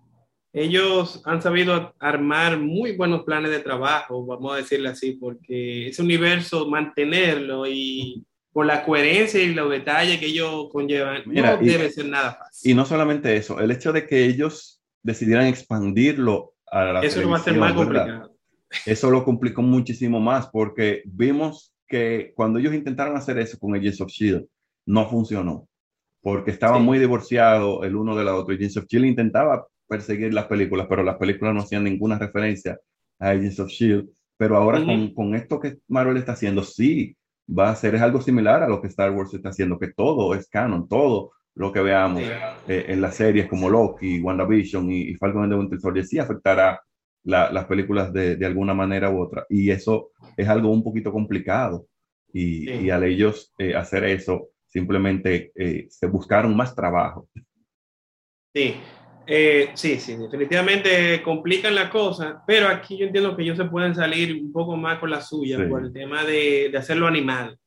Ellos 0.55 1.23
han 1.25 1.41
sabido 1.41 1.95
armar 1.99 2.59
muy 2.59 2.95
buenos 2.95 3.23
planes 3.23 3.51
de 3.51 3.61
trabajo, 3.61 4.27
vamos 4.27 4.53
a 4.53 4.57
decirle 4.57 4.91
así, 4.91 5.13
porque 5.13 5.89
ese 5.89 6.03
universo, 6.03 6.69
mantenerlo 6.69 7.67
y 7.67 8.23
con 8.53 8.67
la 8.67 8.85
coherencia 8.85 9.43
y 9.43 9.55
los 9.55 9.71
detalles 9.71 10.19
que 10.21 10.27
ellos 10.27 10.69
conllevan, 10.71 11.23
Mira, 11.27 11.57
no 11.57 11.63
y, 11.63 11.69
debe 11.69 11.91
ser 11.91 12.07
nada 12.07 12.35
fácil. 12.35 12.71
Y 12.71 12.75
no 12.75 12.85
solamente 12.85 13.35
eso, 13.37 13.59
el 13.61 13.71
hecho 13.71 13.93
de 13.93 14.07
que 14.07 14.25
ellos 14.27 14.83
decidieran 15.03 15.47
expandirlo 15.47 16.55
a 16.71 16.85
la 16.85 17.01
Eso 17.01 17.23
lo 17.23 17.31
va 17.31 17.39
a 17.39 17.41
ser 17.41 17.57
más 17.57 17.75
¿verdad? 17.75 17.85
complicado. 17.85 18.37
Eso 18.87 19.11
lo 19.11 19.25
complicó 19.25 19.63
muchísimo 19.63 20.21
más 20.21 20.49
porque 20.49 21.03
vimos 21.07 21.75
que 21.87 22.33
cuando 22.35 22.59
ellos 22.59 22.75
intentaron 22.75 23.17
hacer 23.17 23.39
eso 23.39 23.59
con 23.59 23.75
Agents 23.75 24.01
of 24.01 24.09
S.H.I.E.L.D., 24.09 24.47
no 24.87 25.09
funcionó. 25.09 25.69
Porque 26.21 26.51
estaban 26.51 26.79
sí. 26.79 26.85
muy 26.85 26.99
divorciados 26.99 27.85
el 27.85 27.97
uno 27.97 28.17
de 28.17 28.25
la 28.25 28.35
otra. 28.35 28.55
Agents 28.55 28.77
of 28.77 28.85
S.H.I.E.L.D. 28.85 29.09
intentaba 29.09 29.67
perseguir 29.87 30.33
las 30.33 30.47
películas, 30.47 30.87
pero 30.89 31.03
las 31.03 31.17
películas 31.17 31.55
no 31.55 31.61
hacían 31.61 31.85
ninguna 31.85 32.19
referencia 32.19 32.79
a 33.19 33.31
Agents 33.31 33.61
of 33.61 33.71
S.H.I.E.L.D. 33.71 34.09
Pero 34.39 34.57
ahora 34.57 34.81
uh 34.81 34.83
-huh. 34.83 34.87
con, 34.87 35.15
con 35.15 35.35
esto 35.35 35.61
que 35.61 35.79
Marvel 35.89 36.17
está 36.17 36.33
haciendo, 36.33 36.63
sí, 36.63 37.15
va 37.49 37.71
a 37.71 37.77
ser 37.77 37.95
es 37.95 38.03
algo 38.03 38.21
similar 38.21 38.63
a 38.63 38.69
lo 38.69 38.81
que 38.81 38.89
Star 38.89 39.11
Wars 39.11 39.35
está 39.35 39.51
haciendo, 39.51 39.79
que 39.79 39.93
todo 39.93 40.35
es 40.35 40.49
canon, 40.49 40.89
todo 40.89 41.33
lo 41.55 41.73
que 41.73 41.81
veamos 41.81 42.23
eh, 42.23 42.87
en 42.89 43.01
las 43.01 43.17
series 43.17 43.47
como 43.47 43.69
Loki, 43.69 44.21
WandaVision 44.21 44.91
y, 44.91 45.11
y 45.11 45.15
Falcon 45.17 45.43
and 45.45 45.53
the 45.53 45.59
Winter 45.59 45.81
Soldier 45.81 46.07
sí 46.07 46.19
afectará 46.19 46.81
la, 47.25 47.53
las 47.53 47.67
películas 47.67 48.13
de, 48.13 48.37
de, 48.37 48.47
alguna 48.47 48.75
manera 48.75 49.11
u 49.11 49.21
otra. 49.21 49.47
Y 49.49 49.71
eso 49.71 50.11
es 50.37 50.49
algo 50.49 50.71
un 50.71 50.83
poquito 50.83 51.13
complicado. 51.13 51.87
Y, 52.33 52.67
sí. 52.67 52.73
y 52.85 52.91
al 52.91 53.05
ellos 53.05 53.53
eh, 53.59 53.75
hacer 53.75 54.05
eso, 54.05 54.49
simplemente 54.67 55.53
eh, 55.55 55.87
se 55.91 56.07
buscaron 56.07 56.57
más 56.57 56.75
trabajo. 56.75 57.29
Sí, 58.55 58.77
eh, 59.27 59.71
sí, 59.75 59.99
sí, 59.99 60.17
definitivamente 60.17 61.23
complican 61.23 61.75
la 61.75 61.91
cosa, 61.91 62.43
pero 62.47 62.69
aquí 62.69 62.97
yo 62.97 63.07
entiendo 63.07 63.37
que 63.37 63.43
ellos 63.43 63.57
se 63.57 63.65
pueden 63.65 63.95
salir 63.95 64.41
un 64.43 64.53
poco 64.53 64.77
más 64.77 64.99
con 64.99 65.11
la 65.11 65.21
suya 65.21 65.59
sí. 65.59 65.65
por 65.65 65.83
el 65.83 65.93
tema 65.93 66.25
de, 66.25 66.69
de, 66.71 66.79
hacerlo 66.79 67.07
animal. 67.07 67.59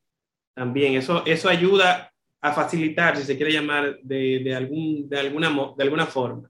También 0.53 0.95
eso, 0.95 1.25
eso 1.25 1.49
ayuda 1.49 2.11
a 2.41 2.51
facilitar, 2.51 3.17
si 3.17 3.23
se 3.23 3.37
quiere 3.37 3.51
llamar, 3.51 3.97
de, 4.03 4.41
de, 4.43 4.55
algún, 4.55 5.09
de, 5.09 5.19
alguna, 5.19 5.49
de 5.77 5.83
alguna 5.83 6.05
forma. 6.05 6.49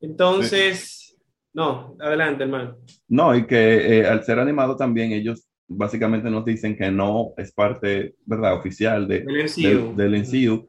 Entonces, 0.00 0.80
sí. 0.80 1.16
No, 1.52 1.96
adelante, 1.98 2.44
hermano. 2.44 2.78
No, 3.08 3.34
y 3.34 3.46
que 3.46 3.98
eh, 3.98 4.06
al 4.06 4.22
ser 4.24 4.38
animado 4.38 4.76
también 4.76 5.12
ellos 5.12 5.48
básicamente 5.66 6.30
nos 6.30 6.44
dicen 6.44 6.76
que 6.76 6.90
no 6.90 7.32
es 7.36 7.52
parte, 7.52 8.14
¿verdad?, 8.24 8.54
oficial 8.54 9.06
de, 9.06 9.20
Del 9.20 9.44
MCU. 9.44 9.96
del, 9.96 10.12
del 10.12 10.22
MCU, 10.22 10.68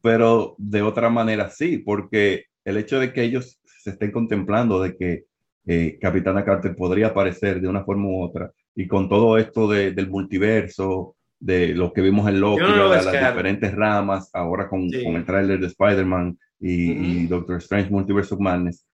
pero 0.00 0.54
de 0.58 0.82
otra 0.82 1.08
manera 1.10 1.48
sí, 1.48 1.78
porque 1.78 2.46
el 2.64 2.76
hecho 2.76 2.98
de 3.00 3.12
que 3.12 3.22
ellos 3.22 3.60
se 3.64 3.90
estén 3.90 4.10
contemplando 4.12 4.80
de 4.80 4.96
que 4.96 5.24
eh, 5.66 5.98
Capitana 6.00 6.44
Carter 6.44 6.74
podría 6.74 7.08
aparecer 7.08 7.60
de 7.60 7.68
una 7.68 7.84
forma 7.84 8.08
u 8.08 8.22
otra, 8.22 8.50
y 8.74 8.86
con 8.88 9.08
todo 9.08 9.38
esto 9.38 9.68
de- 9.68 9.92
del 9.92 10.08
multiverso, 10.08 11.14
de 11.38 11.68
lo 11.74 11.92
que 11.92 12.00
vimos 12.02 12.28
en 12.28 12.40
Loki, 12.40 12.62
no 12.62 12.88
las 12.88 13.04
diferentes 13.10 13.74
ramas, 13.74 14.30
ahora 14.32 14.68
con, 14.68 14.88
Sí. 14.90 15.02
con 15.04 15.16
el 15.16 15.24
tráiler 15.24 15.58
de 15.60 15.66
Spider-Man 15.68 16.38
y, 16.60 16.92
y 16.92 17.26
Doctor 17.26 17.56
Strange 17.58 17.90
Multiverse 17.90 18.34
of 18.34 18.40
Madness, 18.40 18.86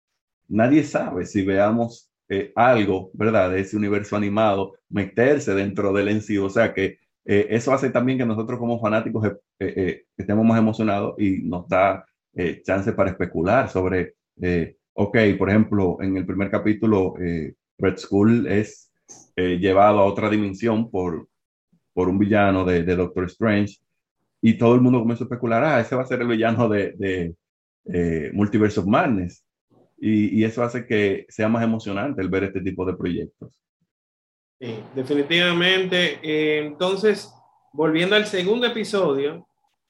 nadie 0.48 0.84
sabe 0.84 1.26
si 1.26 1.44
veamos 1.44 2.10
eh, 2.30 2.52
algo, 2.56 3.10
¿verdad? 3.14 3.52
De 3.52 3.62
ese 3.62 3.78
universo 3.78 4.16
animado 4.18 4.74
meterse 4.90 5.54
dentro 5.56 5.94
del 5.94 6.10
MCU. 6.10 6.44
O 6.46 6.50
sea 6.50 6.74
que 6.74 6.98
eh, 7.26 7.48
eso 7.50 7.72
hace 7.74 7.90
también 7.90 8.18
que 8.18 8.26
nosotros 8.26 8.60
como 8.60 8.80
fanáticos 8.82 9.26
eh, 9.28 9.34
eh, 9.60 10.04
estemos 10.18 10.46
más 10.46 10.60
emocionados 10.60 11.16
y 11.20 11.40
nos 11.44 11.68
da 11.70 12.06
eh, 12.38 12.62
chance 12.64 12.94
para 12.94 13.10
especular 13.10 13.70
sobre, 13.70 14.14
eh, 14.42 14.78
ok, 14.94 15.18
por 15.38 15.50
ejemplo, 15.50 15.98
en 16.02 16.18
el 16.18 16.26
primer 16.26 16.52
capítulo, 16.52 17.16
eh, 17.20 17.56
Red 17.80 17.98
Skull 17.98 18.48
es 18.48 18.92
eh, 19.36 19.58
llevado 19.60 20.00
a 20.00 20.06
otra 20.06 20.30
dimensión 20.30 20.90
por, 20.90 21.28
por 21.94 22.10
un 22.10 22.20
villano 22.20 22.64
de, 22.64 22.84
Doctor 22.84 23.26
Strange 23.26 23.78
y 24.42 24.58
todo 24.58 24.76
el 24.76 24.82
mundo 24.82 25.00
comienza 25.00 25.24
a 25.24 25.26
especular, 25.26 25.64
ah, 25.64 25.80
ese 25.80 25.96
va 25.96 26.04
a 26.04 26.08
ser 26.08 26.22
el 26.22 26.28
villano 26.28 26.70
de, 26.70 26.94
de 26.98 27.36
eh, 27.86 28.32
Multiverse 28.34 28.80
of 28.80 28.86
Madness. 28.86 29.44
Y, 30.00 30.44
eso 30.44 30.62
hace 30.62 30.86
que 30.86 31.26
sea 31.28 31.50
más 31.50 31.64
emocionante 31.64 32.22
el 32.22 32.30
ver 32.30 32.44
este 32.44 32.62
tipo 32.62 32.86
de 32.86 32.94
proyectos. 32.94 33.60
Sí, 34.60 34.76
definitivamente. 34.94 36.20
Entonces, 36.60 37.34
volviendo 37.74 38.16
al 38.16 38.28
segundo 38.28 38.68
episodio, 38.68 39.47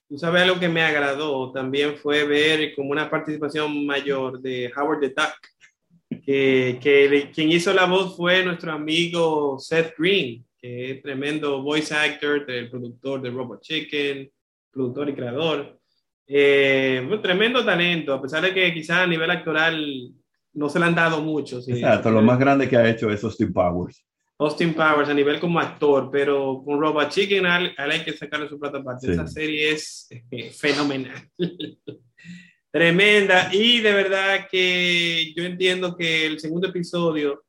tú 0.08 0.18
sabes 0.18 0.44
algo 0.44 0.60
que 0.60 0.70
me 0.70 0.82
agradó 0.82 1.52
también 1.52 1.98
fue 1.98 2.24
ver 2.26 2.74
como 2.76 2.92
una 2.92 3.10
participación 3.10 3.86
mayor 3.86 4.40
de 4.42 4.72
Howard 4.76 5.02
the 5.02 5.10
Duck, 5.10 6.22
que, 6.24 6.80
que 6.82 7.32
quien 7.34 7.52
hizo 7.52 7.74
la 7.74 7.86
voz 7.86 8.16
fue 8.16 8.44
nuestro 8.44 8.72
amigo 8.72 9.58
Seth 9.60 9.96
Green, 9.98 10.46
que 10.58 10.92
es 10.92 11.02
tremendo 11.02 11.62
voice 11.62 11.94
actor, 11.94 12.46
del 12.46 12.70
productor 12.70 13.22
de 13.22 13.30
Robot 13.30 13.62
Chicken, 13.62 14.32
productor 14.72 15.10
y 15.10 15.14
creador. 15.14 15.80
Eh, 16.26 17.06
un 17.10 17.22
tremendo 17.22 17.64
talento, 17.64 18.14
a 18.14 18.22
pesar 18.22 18.44
de 18.44 18.54
que 18.54 18.74
quizás 18.74 19.00
a 19.00 19.08
nivel 19.08 19.30
actoral 19.30 20.12
no 20.54 20.70
se 20.70 20.80
le 20.80 20.86
han 20.86 20.96
dado 20.96 21.22
mucho. 21.22 21.62
sí. 21.62 21.72
Exacto, 21.72 22.10
lo 22.10 22.22
más 22.22 22.40
grande 22.40 22.68
que 22.68 22.78
ha 22.78 22.90
hecho 22.90 23.10
es 23.10 23.24
Austin 23.24 23.54
Powers. 23.54 24.07
Austin 24.40 24.74
Powers 24.74 25.10
a 25.10 25.14
nivel 25.14 25.40
como 25.40 25.60
actor, 25.60 26.10
pero 26.12 26.62
con 26.64 26.80
Robot 26.80 27.10
Chicken 27.10 27.46
a 27.46 27.58
él, 27.60 27.74
a 27.78 27.86
él 27.86 27.92
hay 27.92 28.04
que 28.04 28.14
sacarle 28.14 28.48
su 28.48 28.60
plata 28.60 28.78
aparte. 28.78 29.08
Sí. 29.08 29.14
Esa 29.14 29.28
serie 29.28 29.72
es 29.72 30.08
eh, 30.32 30.52
fenomenal. 30.52 31.30
Tremenda. 32.72 33.50
Y 33.52 33.80
de 33.80 33.94
verdad 33.94 34.48
que 34.50 35.34
yo 35.36 35.44
entiendo 35.44 35.96
que 35.96 36.26
el 36.26 36.40
segundo 36.40 36.68
episodio, 36.68 37.44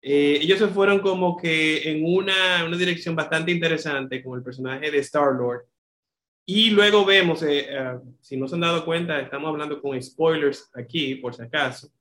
eh, 0.00 0.38
ellos 0.40 0.58
se 0.58 0.68
fueron 0.68 1.00
como 1.00 1.36
que 1.36 1.90
en 1.90 2.04
una, 2.04 2.64
una 2.64 2.76
dirección 2.76 3.14
bastante 3.14 3.52
interesante 3.52 4.22
con 4.22 4.38
el 4.38 4.44
personaje 4.44 4.90
de 4.90 4.98
Star-Lord. 4.98 5.66
Y 6.46 6.70
luego 6.70 7.04
vemos, 7.04 7.42
eh, 7.42 7.66
eh, 7.68 7.98
si 8.20 8.36
no 8.36 8.48
se 8.48 8.54
han 8.54 8.62
dado 8.62 8.84
cuenta, 8.84 9.20
estamos 9.20 9.48
hablando 9.50 9.80
con 9.80 10.00
spoilers 10.02 10.70
aquí, 10.74 11.16
por 11.16 11.34
si 11.34 11.42
acaso. 11.42 11.92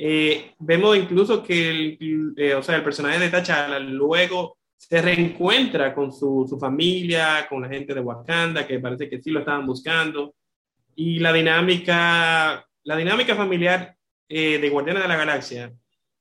Eh, 0.00 0.54
vemos 0.60 0.96
incluso 0.96 1.42
que 1.42 1.70
el, 1.70 2.34
eh, 2.36 2.54
o 2.54 2.62
sea, 2.62 2.76
el 2.76 2.84
personaje 2.84 3.18
de 3.18 3.30
T'Challa 3.30 3.80
luego 3.80 4.58
se 4.76 5.02
reencuentra 5.02 5.92
con 5.92 6.12
su, 6.12 6.46
su, 6.48 6.56
familia, 6.56 7.46
con 7.48 7.62
la 7.62 7.68
gente 7.68 7.92
de 7.92 8.00
Wakanda, 8.00 8.64
que 8.64 8.78
parece 8.78 9.10
que 9.10 9.20
sí 9.20 9.30
lo 9.30 9.40
estaban 9.40 9.66
buscando. 9.66 10.36
Y 10.94 11.18
la 11.18 11.32
dinámica, 11.32 12.64
la 12.84 12.96
dinámica 12.96 13.34
familiar 13.34 13.96
eh, 14.28 14.58
de 14.58 14.70
Guardianes 14.70 15.02
de 15.02 15.08
la 15.08 15.16
Galaxia 15.16 15.72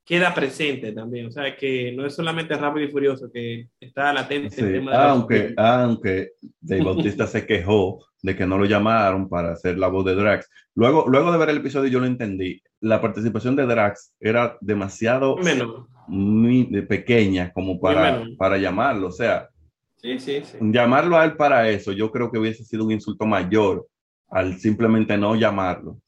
queda 0.07 0.33
presente 0.33 0.93
también. 0.93 1.27
O 1.27 1.31
sea, 1.31 1.53
que 1.55 1.91
no 1.91 2.05
es 2.05 2.15
solamente 2.15 2.55
rápido 2.55 2.87
y 2.87 2.91
furioso, 2.91 3.29
que 3.31 3.67
está 3.79 4.13
latente 4.13 4.55
Sí, 4.55 4.61
el 4.61 4.71
tema 4.71 4.91
de 4.91 4.97
la 4.97 5.09
aunque, 5.09 5.53
aunque 5.57 6.31
Dave 6.61 6.83
Bautista 6.83 7.27
se 7.27 7.45
quejó 7.45 7.99
de 8.23 8.33
que 8.35 8.47
no 8.47 8.57
lo 8.57 8.63
llamaron 8.65 9.27
para 9.27 9.51
hacer 9.51 9.77
la 9.77 9.89
voz 9.89 10.05
de 10.05 10.15
Drax. 10.15 10.49
Luego, 10.75 11.05
luego 11.09 11.31
de 11.31 11.37
ver 11.37 11.49
el 11.49 11.57
episodio 11.57 11.89
yo 11.91 11.99
lo 11.99 12.05
entendí. 12.05 12.61
La 12.79 13.01
participación 13.01 13.55
de 13.57 13.65
Drax 13.65 14.13
era 14.19 14.57
demasiado 14.61 15.35
Menos. 15.37 15.87
muy 16.07 16.63
pequeña 16.87 17.51
como 17.51 17.77
para, 17.79 18.23
para 18.37 18.57
llamarlo. 18.57 19.07
O 19.07 19.11
sea, 19.11 19.49
Sí, 19.97 20.19
sí, 20.19 20.41
sí. 20.43 20.57
llamarlo 20.61 21.17
a 21.17 21.25
él 21.25 21.35
para 21.35 21.69
eso, 21.69 21.91
yo 21.91 22.11
creo 22.11 22.31
que 22.31 22.37
hubiese 22.37 22.63
sido 22.63 22.85
un 22.85 22.91
insulto 22.91 23.25
mayor 23.25 23.87
al 24.29 24.57
simplemente 24.57 25.17
no 25.17 25.35
llamarlo. 25.35 25.99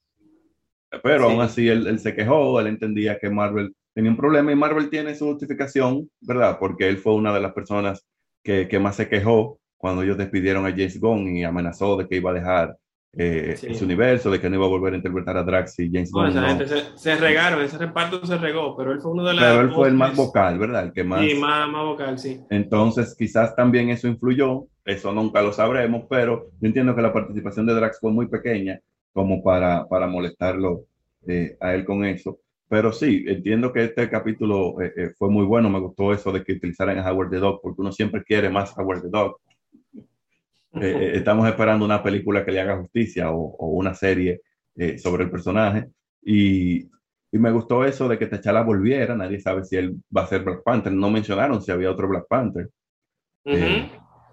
Pero 1.04 1.26
aún 1.30 1.42
así 1.42 1.68
él, 1.68 1.86
él 1.88 2.00
se 2.00 2.16
quejó, 2.16 2.60
él 2.62 2.68
entendía 2.68 3.20
que 3.20 3.30
Marvel 3.30 3.76
tenía 4.00 4.12
un 4.12 4.18
problema 4.18 4.50
y 4.50 4.56
Marvel 4.56 4.90
tiene 4.90 5.14
su 5.14 5.26
justificación, 5.26 6.10
¿verdad? 6.22 6.58
Porque 6.58 6.88
él 6.88 7.00
fue 7.00 7.16
una 7.16 7.34
de 7.34 7.42
las 7.42 7.52
personas 7.52 8.08
que, 8.42 8.70
que 8.70 8.80
más 8.80 8.96
se 8.96 9.10
quejó 9.10 9.60
cuando 9.76 10.04
ellos 10.04 10.18
despidieron 10.18 10.66
a 10.66 10.70
James 10.70 10.98
Gunn 11.02 11.36
y 11.36 11.44
amenazó 11.44 11.98
de 11.98 12.08
que 12.08 12.16
iba 12.16 12.32
a 12.32 12.34
dejar 12.34 12.78
eh, 13.18 13.56
Sí. 13.58 13.68
ese 13.72 13.84
universo, 13.84 14.32
de 14.32 14.40
que 14.40 14.50
no 14.50 14.56
iba 14.56 14.66
a 14.68 14.70
volver 14.70 14.94
a 14.94 14.96
interpretar 14.96 15.36
a 15.36 15.44
Drax 15.44 15.80
y 15.80 15.92
James 15.92 16.12
No, 16.14 16.20
Gunn. 16.22 16.30
esa 16.30 16.40
no. 16.42 16.48
gente 16.48 16.68
se, 16.70 16.98
se 16.98 17.16
regaron, 17.18 17.62
ese 17.62 17.78
reparto 17.78 18.26
se 18.26 18.38
regó, 18.38 18.78
pero 18.78 18.94
él 18.94 19.02
fue 19.02 19.12
uno 19.12 19.26
de 19.26 19.34
los. 19.34 19.44
Pero 19.44 19.62
él 19.62 19.72
fue 19.72 19.88
el 19.90 19.96
más 19.96 20.16
vocal, 20.16 20.58
¿verdad? 20.60 20.86
El 20.86 20.94
que 20.94 21.04
más... 21.04 21.20
Sí, 21.20 21.36
más, 21.36 21.68
más 21.70 21.84
vocal, 21.84 22.18
sí. 22.20 22.40
Entonces, 22.50 23.14
quizás 23.20 23.54
también 23.54 23.90
eso 23.90 24.08
influyó, 24.08 24.64
eso 24.86 25.12
nunca 25.12 25.42
lo 25.42 25.52
sabremos, 25.52 26.04
pero 26.10 26.52
yo 26.62 26.68
entiendo 26.68 26.96
que 26.96 27.02
la 27.02 27.12
participación 27.12 27.66
de 27.66 27.74
Drax 27.74 28.00
fue 28.00 28.12
muy 28.14 28.28
pequeña 28.30 28.80
como 29.12 29.44
para, 29.44 29.86
para 29.90 30.08
molestarlo 30.08 30.86
eh, 31.28 31.58
a 31.60 31.74
él 31.74 31.84
con 31.84 32.06
eso. 32.06 32.40
Pero 32.70 32.94
sí, 32.94 33.26
entiendo 33.28 33.74
que 33.74 33.84
este 33.86 34.10
capítulo 34.10 34.80
eh, 34.82 34.94
eh, 34.96 35.10
fue 35.18 35.30
muy 35.30 35.44
bueno, 35.46 35.70
me 35.70 35.80
gustó 35.80 36.14
eso 36.14 36.32
de 36.32 36.44
que 36.44 36.54
utilizaran 36.54 37.00
a 37.00 37.12
Howard 37.12 37.32
the 37.32 37.38
Dog, 37.38 37.62
porque 37.62 37.82
uno 37.82 37.92
siempre 37.92 38.24
quiere 38.24 38.50
más 38.50 38.78
Howard 38.78 39.02
the 39.02 39.10
Dog. 39.10 39.38
Eh, 40.72 40.82
eh, 40.86 41.12
estamos 41.16 41.48
esperando 41.50 41.84
una 41.84 42.04
película 42.04 42.46
que 42.46 42.52
le 42.52 42.62
haga 42.62 42.78
justicia 42.78 43.32
o, 43.32 43.40
o 43.40 43.70
una 43.70 43.96
serie 43.96 44.42
eh, 44.76 45.00
sobre 45.00 45.24
el 45.24 45.32
personaje. 45.32 45.88
Y, 46.22 46.84
y 47.32 47.38
me 47.40 47.52
gustó 47.52 47.84
eso 47.86 48.08
de 48.08 48.20
que 48.20 48.28
T'Challa 48.28 48.62
volviera, 48.62 49.16
nadie 49.16 49.40
sabe 49.40 49.64
si 49.64 49.78
él 49.78 49.96
va 50.16 50.24
a 50.24 50.28
ser 50.28 50.44
Black 50.44 50.62
Panther, 50.64 50.94
no 50.94 51.10
mencionaron 51.10 51.62
si 51.62 51.72
había 51.72 51.90
otro 51.92 52.08
Black 52.08 52.26
Panther. 52.30 52.70
Ujú. 53.46 53.56
Eh, 53.56 53.90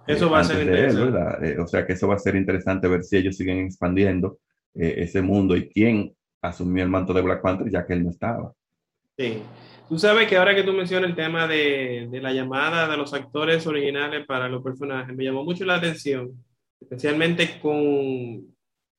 Eso 0.07 0.27
eh, 0.27 0.31
va 0.31 0.41
a 0.41 0.45
ser 0.45 0.69
él, 0.69 0.69
interesante. 0.69 1.49
Eh, 1.49 1.59
o 1.59 1.67
sea 1.67 1.87
que 1.87 1.95
eso 1.95 2.07
va 2.07 2.15
a 2.17 2.19
ser 2.19 2.37
interesante 2.37 2.87
ver 2.87 3.03
si 3.03 3.17
ellos 3.17 3.37
siguen 3.37 3.59
expandiendo 3.65 4.39
ese 4.75 5.23
mundo 5.23 5.57
y 5.57 5.71
quién 5.71 6.15
asumió 6.49 6.83
el 6.83 6.91
manto 6.91 7.13
de 7.13 7.23
Black 7.23 7.43
Panther 7.43 7.71
ya 7.71 7.87
que 7.87 7.93
él 7.95 8.05
no 8.05 8.11
estaba. 8.11 8.53
Sí. 9.19 9.43
Tú 9.89 9.99
sabes 9.99 10.27
que 10.29 10.37
ahora 10.37 10.55
que 10.55 10.65
tú 10.65 10.73
mencionas 10.73 11.11
el 11.11 11.17
tema 11.17 11.47
de, 11.47 12.09
de 12.11 12.21
la 12.21 12.33
llamada 12.33 12.89
de 12.89 12.97
los 12.97 13.15
actores 13.15 13.67
originales 13.67 14.27
para 14.27 14.49
los 14.49 14.63
personajes, 14.63 15.15
me 15.17 15.25
llamó 15.25 15.45
mucho 15.45 15.65
la 15.65 15.77
atención, 15.77 16.33
especialmente 16.81 17.61
con, 17.61 18.53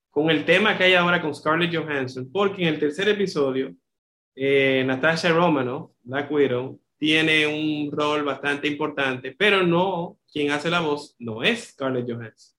con 0.10 0.30
el 0.30 0.46
tema 0.46 0.78
que 0.78 0.86
hay 0.86 0.94
ahora 0.94 1.22
con 1.22 1.36
Scarlett 1.36 1.76
Johansson, 1.76 2.30
porque 2.32 2.62
en 2.62 2.70
el 2.70 2.80
tercer 2.80 3.10
episodio, 3.10 3.74
eh, 4.36 4.84
Natasha 4.88 5.30
Romanoff, 5.34 5.92
Black 6.04 6.32
Widow, 6.32 6.80
tiene 6.98 7.46
un 7.46 7.92
rol 7.92 8.24
bastante 8.24 8.68
importante, 8.68 9.36
pero 9.38 9.64
no, 9.68 10.18
quien 10.32 10.52
hace 10.52 10.70
la 10.70 10.80
voz 10.80 11.16
no 11.20 11.44
es 11.44 11.72
Scarlett 11.74 12.10
Johansson. 12.10 12.56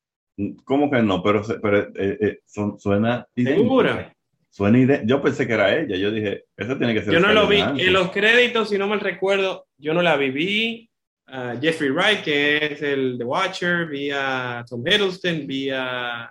¿Cómo 0.65 0.91
que 0.91 1.03
no? 1.03 1.23
Pero, 1.23 1.43
pero 1.63 1.79
eh, 1.97 2.19
eh, 2.21 2.39
son- 2.45 2.79
suena 2.79 3.27
idéntica. 3.35 3.63
¿Segura? 3.63 4.15
Suena 4.59 4.79
ide- 4.79 5.03
Yo 5.07 5.23
pensé 5.23 5.47
que 5.47 5.53
era 5.53 5.73
ella. 5.79 5.97
Yo 5.97 6.11
dije, 6.11 6.43
eso 6.57 6.77
tiene 6.77 6.93
que 6.93 7.03
ser. 7.05 7.15
Yo 7.15 7.21
no 7.21 7.33
lo 7.33 7.47
vi. 7.47 7.59
En 7.61 7.93
los 7.93 8.11
créditos, 8.11 8.71
si 8.71 8.77
no 8.77 8.89
mal 8.89 8.99
recuerdo, 8.99 9.67
yo 9.79 9.95
no 9.95 10.03
la 10.03 10.17
vi. 10.17 10.31
Vi 10.31 10.91
a 11.29 11.55
Jeffrey 11.61 11.91
Wright, 11.91 12.23
que 12.25 12.57
es 12.73 12.83
el 12.83 13.15
The 13.19 13.25
Watcher, 13.25 13.87
vi 13.87 14.11
a 14.13 14.65
Tom 14.69 14.85
Hiddleston, 14.85 15.47
vi 15.47 15.71
a. 15.71 16.29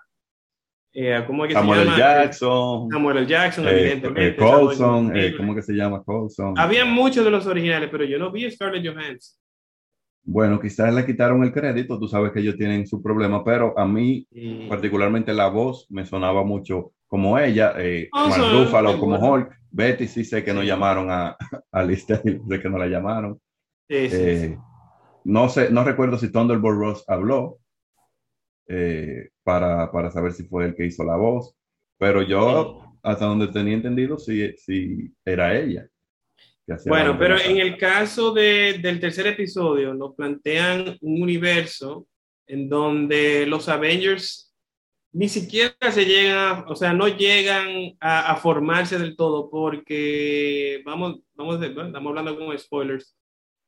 eh, 0.94 1.24
¿Cómo 1.26 1.46
es 1.46 1.50
que 1.50 1.54
Samuel 1.54 1.80
se 1.80 1.86
llama? 1.86 1.98
Jackson, 1.98 2.90
Samuel 2.92 3.18
L. 3.20 3.28
Jackson, 3.28 3.68
eh, 3.68 3.72
evidentemente. 3.72 4.28
eh, 4.28 4.36
Coulson, 4.36 5.08
Samuel 5.08 5.26
eh. 5.26 5.38
¿cómo 5.38 5.56
que 5.56 5.62
se 5.62 5.74
llama 5.74 6.04
Coulson? 6.04 6.54
Había 6.60 6.84
muchos 6.84 7.24
de 7.24 7.32
los 7.32 7.46
originales, 7.48 7.88
pero 7.90 8.04
yo 8.04 8.20
no 8.20 8.30
vi 8.30 8.46
a 8.46 8.52
Scarlett 8.52 8.86
Johansson. 8.86 9.40
Bueno, 10.30 10.60
quizás 10.60 10.94
le 10.94 11.06
quitaron 11.06 11.42
el 11.46 11.54
crédito, 11.54 11.98
tú 11.98 12.10
sabes 12.10 12.34
que 12.34 12.42
ellos 12.42 12.58
tienen 12.58 12.86
su 12.86 13.02
problema, 13.02 13.46
pero 13.46 13.74
a 13.80 13.86
mí 13.88 14.28
particularmente 14.68 15.34
la 15.34 15.48
voz 15.48 15.86
me 15.90 16.06
sonaba 16.06 16.44
mucho 16.44 16.92
como 17.08 17.38
ella, 17.40 17.74
eh, 17.78 18.10
Ah, 18.14 18.28
Mark 18.30 18.44
sí, 18.44 18.52
Ruffalo 18.52 19.00
como 19.00 19.18
bueno. 19.18 19.34
Hulk, 19.34 19.50
Betty 19.72 20.08
sí 20.08 20.24
sé 20.26 20.44
que 20.44 20.54
no 20.54 20.64
llamaron 20.64 21.10
a, 21.12 21.36
a 21.72 21.84
Liz 21.84 22.06
Taylor, 22.06 22.42
sé 22.48 22.62
que 22.62 22.70
no 22.70 22.78
la 22.78 22.88
llamaron. 22.88 23.40
sí, 23.90 24.10
sí, 24.10 24.16
Eh, 24.16 24.58
no 25.26 25.50
sé, 25.50 25.70
no 25.72 25.84
recuerdo 25.84 26.18
si 26.18 26.32
Thunderbolt 26.32 26.80
Ross 26.80 27.04
habló 27.08 27.60
eh, 28.68 29.30
para, 29.44 29.92
para 29.92 30.12
saber 30.12 30.34
si 30.34 30.44
fue 30.44 30.66
el 30.66 30.76
que 30.76 30.86
hizo 30.86 31.04
la 31.04 31.16
voz, 31.16 31.56
pero 31.98 32.22
yo 32.22 32.82
hasta 33.04 33.26
donde 33.26 33.48
tenía 33.48 33.74
entendido 33.76 34.18
sí, 34.18 34.54
sí 34.58 35.14
era 35.24 35.58
ella. 35.58 35.88
Bueno, 36.86 37.18
pero 37.18 37.40
en 37.40 37.58
el 37.58 37.78
caso 37.78 38.34
de- 38.34 38.80
del 38.82 39.00
tercer 39.00 39.28
episodio, 39.28 39.94
nos 39.94 40.16
plantean 40.16 40.98
un 41.02 41.22
universo 41.22 42.08
en 42.46 42.68
donde 42.68 43.46
los 43.46 43.70
Avengers 43.70 44.47
ni 45.14 45.30
siquiera 45.30 45.74
se 45.92 46.06
llegan, 46.06 46.38
a- 46.38 46.66
o 46.68 46.76
sea, 46.76 46.94
no 46.94 47.08
llegan 47.08 47.96
a, 48.00 48.32
a 48.34 48.36
formarse 48.38 49.00
del 49.00 49.16
todo 49.16 49.50
porque, 49.50 50.82
vamos, 50.86 51.20
vamos, 51.36 51.62
estamos 51.62 51.96
hablando 52.10 52.38
con 52.38 52.58
spoilers, 52.58 53.16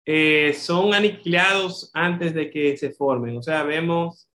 eh, 0.05 0.53
son 0.53 0.93
aniquilados 0.93 1.91
antes 1.93 2.33
de 2.33 2.49
que 2.49 2.77
se 2.77 2.91
formen, 2.91 3.37
o 3.37 3.41
sea, 3.43 3.63
vemos, 3.63 4.27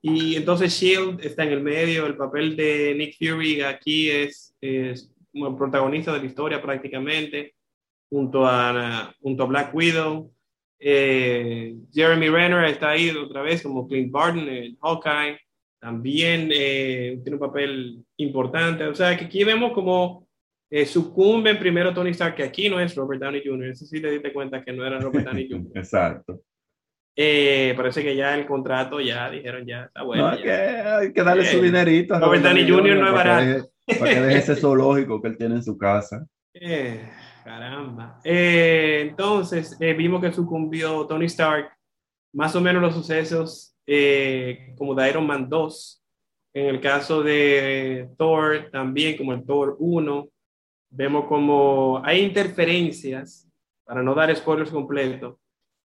y 0.00 0.36
entonces 0.36 0.72
Shield 0.72 1.24
está 1.24 1.44
en 1.44 1.52
el 1.52 1.60
medio, 1.62 2.06
el 2.06 2.16
papel 2.16 2.56
de 2.56 2.94
Nick 2.96 3.16
Fury 3.18 3.62
aquí 3.62 4.10
es, 4.10 4.54
es 4.60 5.10
el 5.32 5.56
protagonista 5.56 6.12
de 6.12 6.20
la 6.20 6.26
historia 6.26 6.62
prácticamente 6.62 7.54
junto 8.08 8.46
a, 8.46 9.12
junto 9.20 9.42
a 9.42 9.46
Black 9.46 9.74
Widow. 9.74 10.32
Eh, 10.78 11.74
Jeremy 11.92 12.28
Renner 12.28 12.64
está 12.66 12.90
ahí 12.90 13.10
otra 13.10 13.42
vez 13.42 13.62
como 13.62 13.88
Clint 13.88 14.12
Barton 14.12 14.48
en 14.48 14.76
Hawkeye. 14.80 15.38
También 15.80 16.50
eh, 16.52 17.20
tiene 17.22 17.36
un 17.36 17.40
papel 17.40 18.04
importante. 18.16 18.84
O 18.84 18.94
sea, 18.94 19.16
que 19.16 19.26
aquí 19.26 19.44
vemos 19.44 19.72
como 19.72 20.26
eh, 20.70 20.84
sucumbe 20.84 21.54
primero 21.54 21.94
Tony 21.94 22.10
Stark, 22.10 22.34
que 22.34 22.42
aquí 22.42 22.68
no 22.68 22.80
es 22.80 22.94
Robert 22.94 23.22
Downey 23.22 23.42
Jr. 23.44 23.68
Eso 23.68 23.86
sí 23.86 24.00
te 24.02 24.10
diste 24.10 24.32
cuenta 24.32 24.62
que 24.64 24.72
no 24.72 24.84
era 24.84 24.98
Robert 25.00 25.24
Downey 25.26 25.48
Jr. 25.50 25.70
Exacto. 25.74 26.40
Eh, 27.20 27.74
parece 27.76 28.02
que 28.02 28.14
ya 28.14 28.34
el 28.36 28.46
contrato, 28.46 29.00
ya 29.00 29.28
dijeron, 29.30 29.66
ya 29.66 29.84
está 29.84 30.02
bueno. 30.02 30.24
no, 30.24 30.28
hay, 30.30 30.38
ya. 30.38 30.44
que, 30.44 30.50
hay 30.52 31.12
que 31.12 31.22
darle 31.22 31.42
Eh, 31.42 31.46
su 31.46 31.60
dinerito. 31.62 32.14
a 32.14 32.20
Robert 32.20 32.42
Downey 32.44 32.68
Jr. 32.70 32.96
no 32.96 33.06
es 33.08 33.12
barato. 33.14 33.44
deje- 33.44 33.98
Para 33.98 34.14
que 34.14 34.20
deje 34.20 34.38
ese 34.38 34.56
zoológico 34.56 35.20
que 35.22 35.28
él 35.28 35.36
tiene 35.38 35.54
en 35.56 35.62
su 35.64 35.76
casa. 35.78 36.26
Eh, 36.54 37.08
caramba. 37.44 38.20
Eh, 38.24 39.06
entonces, 39.08 39.76
eh, 39.80 39.94
vimos 39.94 40.20
que 40.20 40.32
sucumbió 40.32 41.06
Tony 41.06 41.24
Stark, 41.26 41.70
más 42.34 42.54
o 42.54 42.60
menos 42.60 42.82
los 42.82 42.94
sucesos 42.94 43.74
eh, 43.90 44.74
como 44.76 44.94
de 44.94 45.08
Iron 45.08 45.26
Man 45.26 45.48
2. 45.48 46.04
En 46.54 46.66
el 46.66 46.80
caso 46.80 47.22
de 47.22 48.08
Thor, 48.18 48.68
también 48.70 49.16
como 49.16 49.32
el 49.32 49.44
Thor 49.44 49.76
1, 49.78 50.28
vemos 50.90 51.24
como 51.26 52.02
hay 52.04 52.20
interferencias, 52.20 53.48
para 53.84 54.02
no 54.02 54.14
dar 54.14 54.34
spoilers 54.36 54.70
completos, 54.70 55.36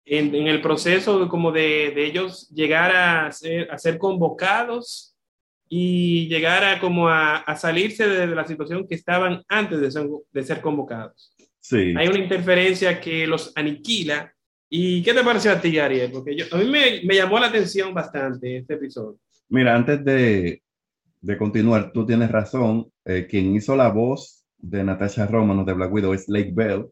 en, 0.05 0.35
en 0.35 0.47
el 0.47 0.61
proceso 0.61 1.29
como 1.29 1.51
de, 1.51 1.93
de 1.95 2.07
ellos 2.07 2.49
llegar 2.51 2.95
a 2.95 3.33
ser, 3.33 3.71
a 3.71 3.79
ser 3.79 3.99
convocados 3.99 5.17
y 5.69 6.29
llegar 6.29 6.65
a 6.65 6.81
como 6.81 7.09
a, 7.09 7.39
a 7.39 7.57
salirse 7.57 8.09
de, 8.09 8.27
de 8.27 8.35
la 8.35 8.47
situación 8.47 8.87
que 8.87 8.95
estaban 8.95 9.43
antes 9.49 9.81
de 9.81 9.91
ser, 9.91 10.07
de 10.31 10.43
ser 10.45 10.61
convocados. 10.61 11.35
Sí. 11.61 11.95
Hay 11.97 12.09
una 12.09 12.19
interferencia 12.19 13.01
que 13.01 13.27
los 13.27 13.53
aniquila. 13.57 14.33
¿Y 14.71 15.03
qué 15.03 15.15
te 15.15 15.25
pareció 15.25 15.53
a 15.53 15.61
ti, 15.61 15.79
Ariel? 15.79 16.11
Porque 16.13 16.37
yo, 16.37 16.45
a 16.53 16.57
mí 16.59 16.67
me, 16.69 17.01
me 17.05 17.15
llamó 17.17 17.39
la 17.39 17.47
atención 17.47 17.95
bastante 17.95 18.59
este 18.59 18.75
episodio. 18.75 19.19
Mira, 19.49 19.75
antes 19.75 20.05
de, 20.05 20.63
de 21.23 21.37
continuar, 21.39 21.91
tú 21.93 22.05
tienes 22.07 22.31
razón. 22.31 22.91
eh, 23.07 23.27
quien 23.29 23.55
hizo 23.55 23.75
la 23.77 23.89
voz 23.89 24.45
de 24.59 24.85
Natasha 24.85 25.27
Romanoff 25.27 25.67
de 25.67 25.73
Black 25.73 25.93
Widow 25.93 26.13
es 26.13 26.29
Lake 26.29 26.51
Bell, 26.53 26.87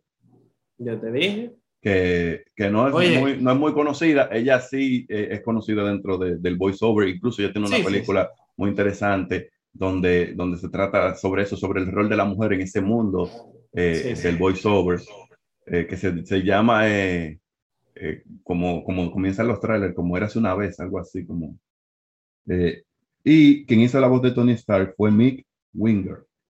Ya 0.78 0.98
te 0.98 1.12
dije. 1.12 1.52
que, 1.82 2.44
que 2.54 2.70
no, 2.70 2.88
es 2.88 2.94
Oye. 2.94 3.18
muy, 3.18 3.36
no 3.42 3.52
es 3.52 3.58
muy 3.58 3.72
conocida. 3.74 4.28
Ella 4.32 4.60
sí 4.60 5.04
eh, 5.10 5.28
es 5.32 5.42
conocida 5.42 5.84
dentro 5.84 6.16
de- 6.16 6.38
del 6.38 6.56
voiceover. 6.56 7.08
Incluso 7.08 7.42
ella 7.42 7.52
tiene 7.52 7.68
una 7.68 7.76
Sí, 7.76 7.82
sí, 7.82 7.88
película 7.92 8.30
muy 8.56 8.70
interesante 8.70 9.50
donde, 9.72 10.32
donde 10.34 10.56
se 10.56 10.70
trata 10.70 11.14
sobre 11.16 11.42
eso, 11.42 11.56
sobre 11.58 11.82
el 11.82 11.92
rol 11.92 12.08
de 12.08 12.16
la 12.16 12.24
mujer 12.24 12.54
en 12.54 12.62
ese 12.62 12.80
mundo 12.80 13.28
eh, 13.74 13.94
Sí, 14.02 14.16
sí. 14.16 14.22
del 14.22 14.36
voiceover, 14.38 15.00
eh, 15.66 15.86
que 15.86 15.96
se, 15.98 16.24
se 16.24 16.38
llama 16.42 16.88
eh, 17.96 18.08
eh, 18.08 18.22
como, 18.42 18.84
como 18.84 19.10
comienzan 19.10 19.48
los 19.48 19.60
trailers, 19.60 19.94
como 19.94 20.16
era 20.16 20.26
hace 20.26 20.38
una 20.38 20.54
vez, 20.54 20.78
algo 20.80 20.98
así 20.98 21.24
como. 21.26 21.56
eh, 22.48 22.82
y 23.24 23.64
quien 23.66 23.80
hizo 23.80 23.98
la 24.00 24.06
voz 24.06 24.22
de 24.22 24.30
Tony 24.30 24.52
Stark 24.52 24.94
fue 24.96 25.10
Mick 25.10 25.44
Winger, 25.74 26.18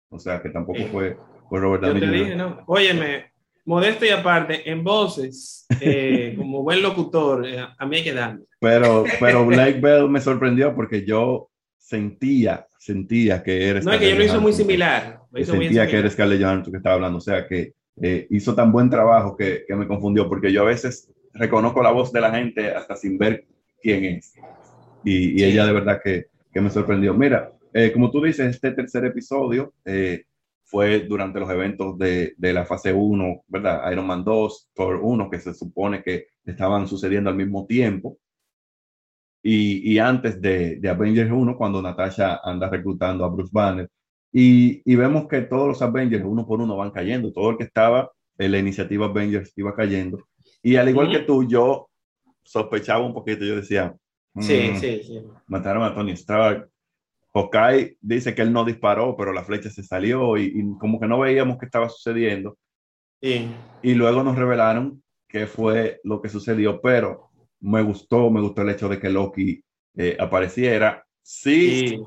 o 0.09 0.19
sea 0.19 0.41
que 0.41 0.49
tampoco 0.49 0.79
Sí. 0.79 0.87
fue, 0.91 1.17
fue 1.47 1.59
Robert 1.61 1.81
Downey 1.83 2.01
Jr. 2.01 2.13
dije, 2.19 2.35
¿no? 2.35 2.61
Óyeme, 2.67 3.31
modesto 3.65 4.05
y 4.05 4.09
aparte, 4.09 4.69
en 4.69 4.83
voces, 4.83 5.65
eh, 5.79 6.33
como 6.37 6.63
buen 6.63 6.81
locutor, 6.81 7.47
eh, 7.47 7.65
a 7.77 7.85
mí 7.85 7.97
hay 7.97 8.03
que 8.03 8.13
darme. 8.13 8.43
Pero, 8.59 9.05
pero 9.19 9.45
Blake 9.47 9.79
Bell 9.79 10.09
me 10.09 10.19
sorprendió 10.19 10.75
porque 10.75 11.05
yo 11.05 11.49
sentía, 11.77 12.67
sentía 12.77 13.41
que 13.43 13.69
era 13.69 13.79
No, 13.79 13.93
es 13.93 13.99
que 13.99 14.09
yo 14.09 14.15
lo 14.17 14.23
hizo 14.25 14.41
muy 14.41 14.51
similar. 14.53 15.21
Lo 15.31 15.39
hizo 15.39 15.55
muy 15.55 15.65
sentía 15.65 15.83
que 15.83 15.89
similar. 15.91 16.05
era 16.05 16.09
Scarlett 16.13 16.41
Johansson 16.41 16.71
que 16.73 16.77
estaba 16.77 16.95
hablando, 16.95 17.17
o 17.19 17.21
sea 17.21 17.47
que 17.47 17.73
eh, 18.01 18.27
hizo 18.29 18.53
tan 18.53 18.71
buen 18.73 18.89
trabajo 18.89 19.37
que, 19.37 19.63
que 19.65 19.75
me 19.75 19.87
confundió, 19.87 20.27
porque 20.27 20.51
yo 20.51 20.63
a 20.63 20.65
veces 20.65 21.09
reconozco 21.33 21.81
la 21.81 21.91
voz 21.91 22.11
de 22.11 22.21
la 22.21 22.31
gente 22.31 22.71
hasta 22.71 22.95
sin 22.95 23.17
ver 23.17 23.45
quién 23.81 24.05
es. 24.05 24.33
Y, 25.03 25.43
ella 25.43 25.65
de 25.65 25.73
verdad 25.73 26.01
que, 26.03 26.27
que 26.51 26.61
me 26.61 26.69
sorprendió. 26.69 27.13
Mira, 27.13 27.51
eh, 27.73 27.91
como 27.91 28.11
tú 28.11 28.21
dices, 28.21 28.47
este 28.47 28.71
tercer 28.71 29.05
episodio 29.05 29.73
eh, 29.85 30.25
fue 30.63 31.01
durante 31.01 31.39
los 31.39 31.49
eventos 31.49 31.97
de, 31.97 32.33
de 32.37 32.53
la 32.53 32.65
fase 32.65 32.91
1, 32.91 33.43
¿verdad? 33.47 33.91
Iron 33.91 34.07
Man 34.07 34.23
2, 34.23 34.69
Thor 34.73 34.99
1, 35.01 35.29
que 35.29 35.39
se 35.39 35.53
supone 35.53 36.03
que 36.03 36.27
estaban 36.45 36.87
sucediendo 36.87 37.29
al 37.29 37.35
mismo 37.35 37.65
tiempo. 37.65 38.17
Y, 39.43 39.93
y 39.93 39.99
antes 39.99 40.41
de, 40.41 40.77
de 40.77 40.89
Avengers 40.89 41.31
1, 41.31 41.55
cuando 41.55 41.81
Natasha 41.81 42.41
anda 42.43 42.69
reclutando 42.69 43.23
a 43.23 43.29
Bruce 43.29 43.51
Banner. 43.53 43.89
Y, 44.33 44.81
y 44.83 44.95
vemos 44.95 45.27
que 45.27 45.41
todos 45.41 45.67
los 45.69 45.81
Avengers, 45.81 46.25
uno 46.25 46.45
por 46.45 46.59
uno, 46.59 46.75
van 46.75 46.91
cayendo. 46.91 47.31
Todo 47.31 47.51
el 47.51 47.57
que 47.57 47.63
estaba 47.63 48.11
en 48.37 48.51
la 48.51 48.57
iniciativa 48.57 49.05
Avengers 49.05 49.53
iba 49.55 49.73
cayendo. 49.75 50.27
Y 50.67 50.75
al 50.75 50.89
igual 50.89 51.09
que 51.09 51.19
tú, 51.19 51.47
yo 51.47 51.89
sospechaba 52.43 53.05
un 53.05 53.13
poquito. 53.13 53.45
Yo 53.45 53.55
decía, 53.55 53.95
Sí, 54.39 54.71
"Mm, 54.73 54.75
sí, 54.75 55.01
sí. 55.03 55.23
mataron 55.47 55.83
a 55.83 55.95
Tony 55.95 56.11
Stark. 56.11 56.69
Hawkeye 57.33 57.97
dice 58.01 58.35
que 58.35 58.41
él 58.41 58.51
no 58.51 58.65
disparó, 58.65 59.15
pero 59.15 59.31
la 59.31 59.43
flecha 59.43 59.69
se 59.69 59.81
salió 59.83 60.35
y, 60.37 60.51
y 60.55 60.77
como 60.77 60.99
que 60.99 61.07
no 61.07 61.19
veíamos 61.19 61.57
qué 61.57 61.65
estaba 61.67 61.87
sucediendo. 61.87 62.57
Sí. 63.21 63.47
Y 63.81 63.93
luego 63.93 64.23
nos 64.23 64.35
revelaron 64.35 65.01
qué 65.29 65.47
fue 65.47 65.99
lo 66.03 66.21
que 66.21 66.27
sucedió, 66.29 66.81
pero 66.81 67.29
me 67.61 67.81
gustó, 67.81 68.29
me 68.29 68.41
gustó 68.41 68.61
el 68.63 68.69
hecho 68.69 68.89
de 68.89 68.99
que 68.99 69.09
Loki 69.09 69.63
eh, 69.95 70.17
apareciera. 70.19 71.03
Sí, 71.23 71.87
Sí. 71.89 71.99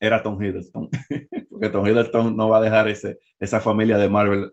era 0.00 0.22
Tom 0.22 0.40
Hiddleston, 0.42 0.88
porque 1.50 1.68
Tom 1.70 1.86
Hiddleston 1.86 2.36
no 2.36 2.48
va 2.48 2.58
a 2.58 2.62
dejar 2.62 2.88
ese, 2.88 3.18
esa 3.38 3.60
familia 3.60 3.98
de 3.98 4.08
Marvel. 4.08 4.52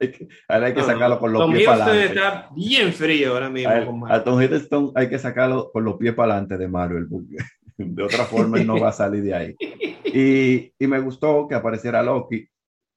Hay 0.00 0.12
que, 0.12 0.28
a 0.48 0.56
él 0.58 0.64
hay 0.64 0.74
que 0.74 0.80
No, 0.80 0.86
sacarlo 0.86 1.18
con 1.18 1.32
los 1.32 1.42
Tom 1.42 1.52
pies 1.52 1.66
para 1.66 1.84
adelante. 1.84 2.14
está 2.14 2.48
bien 2.54 2.92
frío 2.92 3.32
ahora 3.32 3.48
mismo. 3.50 3.70
A, 3.70 3.78
él- 3.78 3.86
con 3.86 4.12
a. 4.12 4.24
Tom 4.24 4.40
Hiddleston 4.42 4.92
hay 4.94 5.08
que 5.08 5.18
sacarlo 5.18 5.70
con 5.72 5.84
los 5.84 5.96
pies 5.96 6.14
para 6.14 6.32
adelante 6.32 6.56
de 6.58 6.68
Marvel, 6.68 7.06
porque 7.08 7.36
de 7.78 8.02
otra 8.02 8.24
forma 8.24 8.58
él 8.60 8.66
no 8.66 8.78
va 8.80 8.88
a 8.88 8.92
salir 8.92 9.22
de 9.22 9.34
ahí. 9.34 9.56
Y, 10.04 10.72
y 10.78 10.86
me 10.86 11.00
gustó 11.00 11.46
que 11.48 11.54
apareciera 11.54 12.02
Loki. 12.02 12.46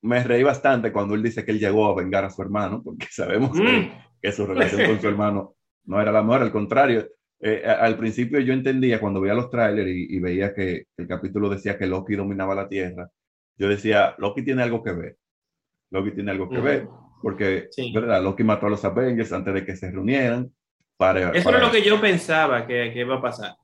Me 0.02 0.24
reí 0.24 0.44
bastante 0.44 0.92
cuando 0.94 1.16
él 1.16 1.24
dice 1.24 1.44
que 1.44 1.52
él 1.52 1.60
llegó 1.60 1.88
a 1.88 1.96
vengar 1.96 2.24
a 2.24 2.30
su 2.30 2.42
hermano, 2.42 2.82
porque 2.84 3.08
sabemos 3.12 3.52
que, 3.58 3.62
Mm. 3.64 3.92
que 4.22 4.32
su 4.32 4.46
relación 4.46 4.86
con 4.86 5.02
su 5.02 5.08
hermano 5.08 5.56
no 5.86 6.02
era 6.02 6.12
la 6.12 6.24
mejor, 6.24 6.42
al 6.44 6.52
contrario. 6.52 7.08
Eh, 7.42 7.64
al 7.66 7.98
principio 7.98 8.40
yo 8.42 8.52
entendía 8.54 9.00
cuando 9.00 9.22
veía 9.22 9.34
los 9.34 9.50
trailers 9.50 9.90
y, 9.90 10.16
y 10.16 10.20
veía 10.20 10.54
que 10.54 10.88
el 10.98 11.08
capítulo 11.08 11.48
decía 11.50 11.78
que 11.78 11.88
Loki 11.88 12.16
dominaba 12.16 12.54
la 12.54 12.68
Tierra, 12.68 13.10
yo 13.58 13.68
decía, 13.70 14.14
Loki 14.18 14.42
tiene 14.44 14.62
algo 14.64 14.84
que 14.84 14.92
ver. 14.92 15.18
Loki 15.92 16.12
tiene 16.12 16.32
algo 16.32 16.50
que 16.50 16.56
Ujú. 16.58 16.64
ver, 16.66 16.88
porque, 17.22 17.68
Sí. 17.72 17.92
¿verdad? 17.94 18.22
Loki 18.24 18.44
mató 18.44 18.68
a 18.68 18.70
los 18.70 18.84
Avengers 18.86 19.32
antes 19.34 19.54
de 19.54 19.66
que 19.66 19.76
se 19.76 19.92
reunieran 19.92 20.52
para, 20.98 21.32
Eso 21.32 21.46
para, 21.46 21.58
era 21.58 21.68
lo 21.68 21.72
que 21.74 21.82
yo 21.84 22.00
pensaba 22.00 22.66
que, 22.68 22.92
que 22.94 23.00
iba 23.00 23.16
a 23.16 23.22
pasar. 23.22 23.56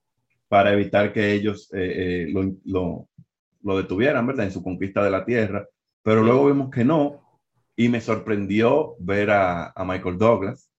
para 0.47 0.73
evitar 0.73 1.11
que 1.13 1.33
ellos 1.33 1.69
eh, 1.73 2.25
eh, 2.27 2.27
lo, 2.31 2.43
lo, 2.65 3.09
lo 3.63 3.77
detuvieran, 3.77 4.25
¿verdad? 4.27 4.45
En 4.45 4.51
su 4.51 4.63
conquista 4.63 5.03
de 5.03 5.11
la 5.11 5.25
Tierra. 5.25 5.67
Pero 6.03 6.21
Sí. 6.21 6.25
luego 6.27 6.45
vimos 6.47 6.69
que 6.69 6.85
no, 6.85 7.21
y 7.75 7.89
me 7.89 7.99
sorprendió 8.01 8.95
ver 8.99 9.31
a, 9.31 9.71
a 9.71 9.85
Michael 9.85 10.17
Douglas 10.17 10.69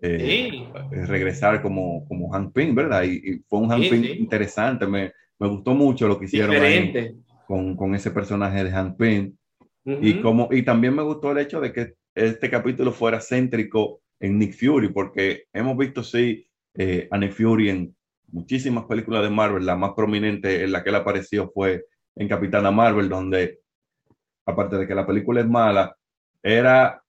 eh, 0.00 0.48
Sí. 0.50 0.72
regresar 0.90 1.62
como, 1.62 2.06
como 2.08 2.30
Hank 2.30 2.52
Pym, 2.52 2.74
¿verdad? 2.74 3.02
Y, 3.04 3.16
y 3.16 3.38
fue 3.48 3.60
un 3.60 3.68
Hank 3.70 3.82
Sí, 3.84 3.90
Pym 3.90 4.04
interesante, 4.22 4.86
me, 4.86 5.12
me 5.38 5.48
gustó 5.48 5.74
mucho 5.74 6.08
lo 6.08 6.18
que 6.18 6.26
hicieron 6.26 6.56
ahí 6.56 6.92
con, 7.46 7.76
con 7.76 7.94
ese 7.94 8.10
personaje 8.10 8.64
de 8.64 8.70
Hank 8.70 8.96
Pym. 8.96 9.36
Y, 10.00 10.20
como, 10.20 10.48
y 10.50 10.62
también 10.62 10.94
me 10.94 11.02
gustó 11.02 11.32
el 11.32 11.38
hecho 11.38 11.60
de 11.60 11.72
que 11.72 11.94
este 12.14 12.50
capítulo 12.50 12.92
fuera 12.92 13.20
céntrico 13.20 14.00
en 14.20 14.38
Nick 14.38 14.54
Fury, 14.54 14.88
porque 14.88 15.44
hemos 15.52 15.76
visto, 15.76 16.02
sí, 16.02 16.46
eh, 16.74 17.08
a 17.10 17.18
Nick 17.18 17.32
Fury 17.32 17.70
en 17.70 17.96
muchísimas 18.28 18.84
películas 18.84 19.22
de 19.22 19.30
Marvel. 19.30 19.64
La 19.64 19.76
más 19.76 19.92
prominente 19.94 20.64
en 20.64 20.72
la 20.72 20.82
que 20.82 20.90
él 20.90 20.96
apareció 20.96 21.50
fue 21.50 21.84
en 22.16 22.28
Capitana 22.28 22.70
Marvel, 22.70 23.08
donde, 23.08 23.60
aparte 24.44 24.76
de 24.76 24.86
que 24.86 24.94
la 24.94 25.06
película 25.06 25.40
es 25.40 25.48
mala, 25.48 25.96
era 26.42 27.02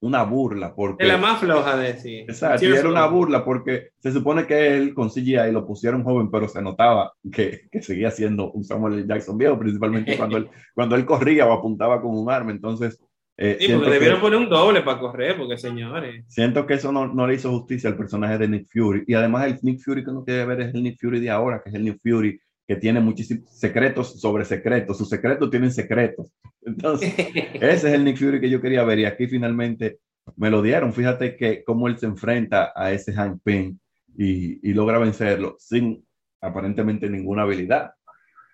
una 0.00 0.22
burla. 0.24 0.74
Porque, 0.74 1.04
Es 1.04 1.08
la 1.08 1.18
más 1.18 1.40
floja 1.40 1.76
de 1.76 1.92
decir. 1.92 2.20
Exacto, 2.22 2.64
y 2.64 2.68
era 2.72 2.88
una 2.88 3.06
burla 3.06 3.44
porque 3.44 3.88
se 3.98 4.12
supone 4.12 4.46
que 4.46 4.74
él 4.76 4.94
con 4.94 5.10
CGI 5.10 5.52
lo 5.52 5.66
pusieron 5.66 6.02
joven, 6.04 6.30
pero 6.30 6.48
se 6.48 6.62
notaba 6.62 7.12
que, 7.32 7.62
que 7.70 7.82
seguía 7.82 8.10
siendo 8.10 8.50
un 8.52 8.64
Samuel. 8.64 9.06
Jackson 9.06 9.36
viejo, 9.38 9.58
principalmente 9.58 10.16
cuando 10.16 10.36
él, 10.38 10.48
cuando 10.74 10.96
él 10.96 11.04
corría 11.04 11.46
o 11.46 11.52
apuntaba 11.52 12.00
con 12.00 12.16
un 12.16 12.30
arma. 12.30 12.50
Entonces, 12.50 12.98
Eh, 13.42 13.56
Sí, 13.58 13.72
porque 13.72 13.90
debieron 13.92 14.18
que- 14.18 14.22
poner 14.22 14.38
un 14.38 14.50
doble 14.50 14.82
para 14.82 14.98
correr, 14.98 15.34
porque 15.38 15.56
señores. 15.56 16.24
Siento 16.28 16.66
que 16.66 16.74
eso 16.74 16.92
no, 16.92 17.06
no 17.06 17.26
le 17.26 17.34
hizo 17.36 17.50
justicia 17.50 17.88
al 17.88 17.96
personaje 17.96 18.36
de 18.36 18.48
Nick 18.48 18.66
Fury. 18.70 19.04
Y 19.06 19.14
además 19.14 19.46
el 19.46 19.58
Nick 19.62 19.80
Fury 19.82 20.04
que 20.04 20.10
uno 20.10 20.24
quiere 20.24 20.44
ver 20.44 20.60
es 20.60 20.74
el 20.74 20.82
Nick 20.82 20.98
Fury 21.00 21.20
de 21.20 21.30
ahora, 21.30 21.62
que 21.62 21.70
es 21.70 21.74
el 21.74 21.84
Nick 21.84 22.00
Fury 22.02 22.38
que 22.70 22.76
tiene 22.76 23.00
muchísimos 23.00 23.50
secretos 23.50 24.20
sobre 24.20 24.44
secretos. 24.44 24.96
Sus 24.96 25.08
secretos 25.08 25.50
tienen 25.50 25.72
secretos. 25.72 26.32
Entonces, 26.62 27.12
ese 27.18 27.72
es 27.72 27.84
el 27.84 28.04
Nick 28.04 28.16
Fury 28.16 28.40
que 28.40 28.48
yo 28.48 28.60
quería 28.60 28.84
ver 28.84 29.00
y 29.00 29.06
aquí 29.06 29.26
finalmente 29.26 29.98
me 30.36 30.50
lo 30.50 30.62
dieron. 30.62 30.92
Fíjate 30.92 31.34
que 31.36 31.64
cómo 31.64 31.88
él 31.88 31.98
se 31.98 32.06
enfrenta 32.06 32.72
a 32.76 32.92
ese 32.92 33.12
Hank 33.12 33.40
Pym 33.42 33.76
y, 34.16 34.70
y 34.70 34.72
logra 34.72 35.00
vencerlo 35.00 35.56
sin 35.58 36.06
aparentemente 36.40 37.10
ninguna 37.10 37.42
habilidad. 37.42 37.90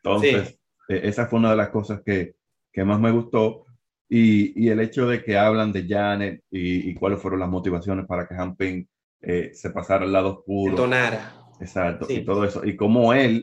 Entonces, 0.03 0.59
eh, 0.89 1.01
esa 1.05 1.27
fue 1.27 1.39
una 1.39 1.51
de 1.51 1.57
las 1.57 1.69
cosas 1.69 2.01
que, 2.03 2.37
que 2.73 2.85
más 2.85 2.99
me 2.99 3.11
gustó. 3.11 3.67
Y, 4.09 4.65
y 4.65 4.71
el 4.71 4.81
hecho 4.81 5.07
de 5.07 5.23
que 5.23 5.37
hablan 5.37 5.75
de 5.75 5.87
Janet 5.87 6.43
y, 6.51 6.89
y 6.89 6.95
cuáles 6.95 7.21
fueron 7.21 7.41
las 7.41 7.51
motivaciones 7.51 8.07
para 8.07 8.27
que 8.27 8.35
Hank 8.35 8.57
Pym 8.57 8.87
eh, 9.21 9.51
se 9.53 9.69
pasara 9.69 10.07
al 10.07 10.13
lado 10.15 10.39
oscuro. 10.39 10.71
Detonara. 10.71 11.35
Exacto, 11.61 12.07
Sí. 12.07 12.15
y 12.15 12.25
todo 12.25 12.45
eso. 12.47 12.65
Y 12.65 12.77
como 12.77 13.13
él, 13.13 13.43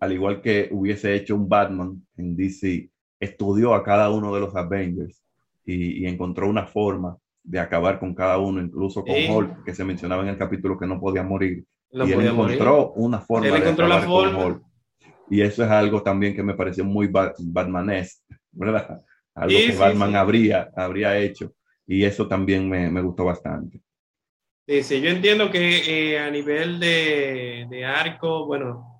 al 0.00 0.12
igual 0.12 0.40
que 0.40 0.68
hubiese 0.72 1.14
hecho 1.14 1.34
un 1.36 1.48
Batman 1.48 2.02
en 2.16 2.36
DC, 2.36 2.90
estudió 3.20 3.74
a 3.74 3.82
cada 3.82 4.10
uno 4.10 4.34
de 4.34 4.40
los 4.40 4.54
Avengers 4.56 5.22
y, 5.64 6.02
y 6.04 6.06
encontró 6.06 6.48
una 6.48 6.66
forma 6.66 7.16
de 7.42 7.60
acabar 7.60 7.98
con 7.98 8.14
cada 8.14 8.38
uno, 8.38 8.60
incluso 8.60 9.04
con 9.04 9.14
Sí. 9.14 9.28
Hulk, 9.30 9.64
que 9.64 9.74
se 9.74 9.84
mencionaba 9.84 10.22
en 10.22 10.28
el 10.30 10.36
capítulo 10.38 10.78
que 10.78 10.86
no 10.86 11.00
podía 11.00 11.22
morir. 11.22 11.64
Y 11.92 11.98
él 12.12 12.32
morir. 12.32 12.56
encontró 12.56 12.92
una 12.92 13.20
forma 13.20 13.46
Él 13.46 13.52
de 13.54 13.58
encontró 13.60 13.86
la 13.86 13.96
acabar 13.98 14.32
con. 14.34 14.44
Hulk. 14.46 14.62
Y 15.30 15.40
eso 15.40 15.64
es 15.64 15.70
algo 15.70 16.02
también 16.02 16.34
que 16.34 16.42
me 16.42 16.54
pareció 16.54 16.84
muy 16.84 17.06
Bat 17.08 17.36
Batmanesque, 17.40 18.34
¿verdad? 18.52 19.00
Algo 19.34 19.50
Sí, 19.58 19.66
que 19.68 19.76
Batman 19.76 20.10
sí. 20.10 20.16
Habría, 20.16 20.70
habría 20.76 21.18
hecho. 21.18 21.52
Y 21.86 22.04
eso 22.04 22.26
también 22.26 22.68
me, 22.68 22.90
me 22.90 23.00
gustó 23.00 23.24
bastante. 23.24 23.80
Sí, 24.66 24.82
sí, 24.82 25.00
yo 25.00 25.10
entiendo 25.10 25.50
que 25.50 26.14
eh, 26.14 26.18
a 26.18 26.28
nivel 26.30 26.80
de, 26.80 27.66
de 27.70 27.84
arco, 27.84 28.46
bueno, 28.46 28.95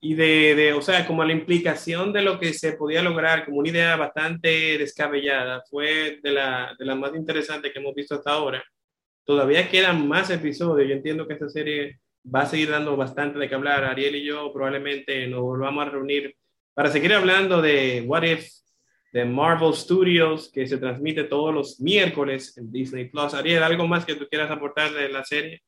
y 0.00 0.14
de, 0.14 0.54
de, 0.54 0.72
o 0.72 0.82
sea, 0.82 1.06
como 1.06 1.24
la 1.24 1.32
implicación 1.32 2.12
de 2.12 2.22
lo 2.22 2.38
que 2.38 2.52
se 2.52 2.72
podía 2.72 3.02
lograr 3.02 3.44
como 3.44 3.58
una 3.58 3.68
idea 3.68 3.96
bastante 3.96 4.78
descabellada, 4.78 5.62
fue 5.70 6.20
de 6.22 6.32
la, 6.32 6.74
de 6.78 6.84
la 6.84 6.94
más 6.94 7.14
interesante 7.14 7.72
que 7.72 7.78
hemos 7.78 7.94
visto 7.94 8.14
hasta 8.14 8.32
ahora. 8.32 8.62
Todavía 9.24 9.68
quedan 9.68 10.06
más 10.06 10.30
episodios, 10.30 10.88
yo 10.88 10.94
entiendo 10.94 11.26
que 11.26 11.34
esta 11.34 11.48
serie 11.48 12.00
va 12.32 12.42
a 12.42 12.46
seguir 12.46 12.70
dando 12.70 12.96
bastante 12.96 13.38
de 13.38 13.48
qué 13.48 13.54
hablar. 13.54 13.84
Ariel 13.84 14.16
y 14.16 14.24
yo 14.24 14.52
probablemente 14.52 15.26
nos 15.26 15.40
volvamos 15.40 15.86
a 15.86 15.90
reunir 15.90 16.36
para 16.74 16.90
seguir 16.90 17.14
hablando 17.14 17.62
de 17.62 18.04
What 18.06 18.22
If, 18.24 18.48
de 19.12 19.24
Marvel 19.24 19.72
Studios, 19.74 20.50
que 20.52 20.66
se 20.66 20.78
transmite 20.78 21.24
todos 21.24 21.54
los 21.54 21.80
miércoles 21.80 22.56
en 22.58 22.70
Disney 22.70 23.06
Plus. 23.08 23.34
Ariel, 23.34 23.62
¿algo 23.62 23.88
más 23.88 24.04
que 24.04 24.14
tú 24.14 24.28
quieras 24.28 24.50
aportar 24.50 24.92
de 24.92 25.08
la 25.08 25.24
serie? 25.24 25.62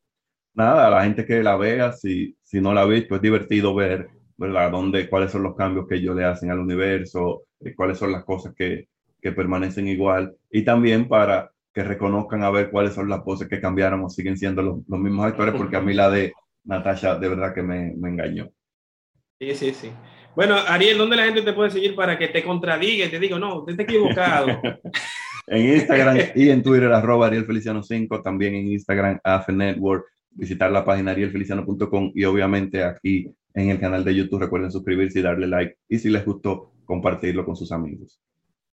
nada, 0.59 0.91
la 0.91 1.05
gente 1.05 1.25
que 1.25 1.43
la 1.43 1.57
vea, 1.57 1.93
si, 1.93 2.37
si 2.43 2.61
no 2.61 2.75
la 2.75 2.83
ha 2.83 2.87
visto, 2.87 3.15
es 3.15 3.23
divertido 3.23 3.75
ver, 3.75 4.11
¿verdad? 4.39 4.71
Dónde, 4.71 5.09
cuáles 5.09 5.33
son 5.33 5.43
los 5.43 5.57
cambios 5.57 5.87
que 5.87 5.97
ellos 5.97 6.17
le 6.17 6.25
hacen 6.25 6.51
al 6.51 6.61
universo, 6.61 7.43
eh, 7.61 7.75
cuáles 7.75 7.99
son 7.99 8.13
las 8.13 8.25
cosas 8.25 8.55
que, 8.57 8.89
que 9.21 9.33
permanecen 9.33 9.89
igual, 9.89 10.35
y 10.51 10.63
también 10.63 11.09
para 11.09 11.51
que 11.75 11.85
reconozcan 11.85 12.43
a 12.45 12.51
ver 12.51 12.71
cuáles 12.71 12.95
son 12.95 13.09
las 13.09 13.21
poses 13.21 13.49
que 13.49 13.61
cambiaron 13.61 14.03
o 14.03 14.09
siguen 14.09 14.39
siendo 14.39 14.63
los, 14.63 14.79
los 14.89 14.99
mismos 14.99 15.27
actores, 15.27 15.55
porque 15.55 15.77
a 15.77 15.81
mí 15.81 15.93
la 15.93 16.09
de 16.09 16.33
Natasha 16.65 17.17
de 17.17 17.29
verdad 17.29 17.55
que 17.55 17.63
me, 17.63 17.93
me 17.97 18.09
engañó. 18.09 18.49
Sí, 19.39 19.55
sí, 19.55 19.75
sí. 19.75 19.93
Bueno, 20.35 20.57
Ariel, 20.57 20.99
¿dónde 20.99 21.17
la 21.17 21.25
gente 21.25 21.43
te 21.43 21.53
puede 21.53 21.71
seguir 21.71 21.95
para 21.95 22.17
que 22.17 22.29
te 22.29 22.45
contradiga 22.45 23.07
y 23.07 23.11
te 23.11 23.19
diga, 23.19 23.39
no, 23.39 23.59
usted 23.59 23.73
está 23.73 23.83
equivocado? 23.83 24.47
En 25.51 25.75
Instagram 25.75 26.19
y 26.35 26.51
en 26.51 26.63
Twitter, 26.63 26.93
arroba 26.93 27.27
Ariel 27.27 27.47
Feliciano 27.47 27.83
5, 27.83 28.21
también 28.21 28.55
en 28.55 28.67
Instagram, 28.71 29.19
AFE 29.25 29.55
Network, 29.55 30.05
visitar 30.31 30.71
la 30.71 30.85
página 30.85 31.13
arielfeliciano.com 31.13 32.13
y 32.15 32.25
obviamente 32.25 32.85
aquí 32.85 33.33
en 33.55 33.71
el 33.71 33.81
canal 33.81 34.05
de 34.05 34.15
YouTube 34.15 34.41
recuerden 34.41 34.71
suscribirse 34.71 35.19
y 35.19 35.23
darle 35.23 35.47
like 35.47 35.77
y 35.89 35.99
si 35.99 36.11
les 36.11 36.25
gustó, 36.25 36.73
compartirlo 36.85 37.45
con 37.45 37.57
sus 37.57 37.73
amigos. 37.73 38.21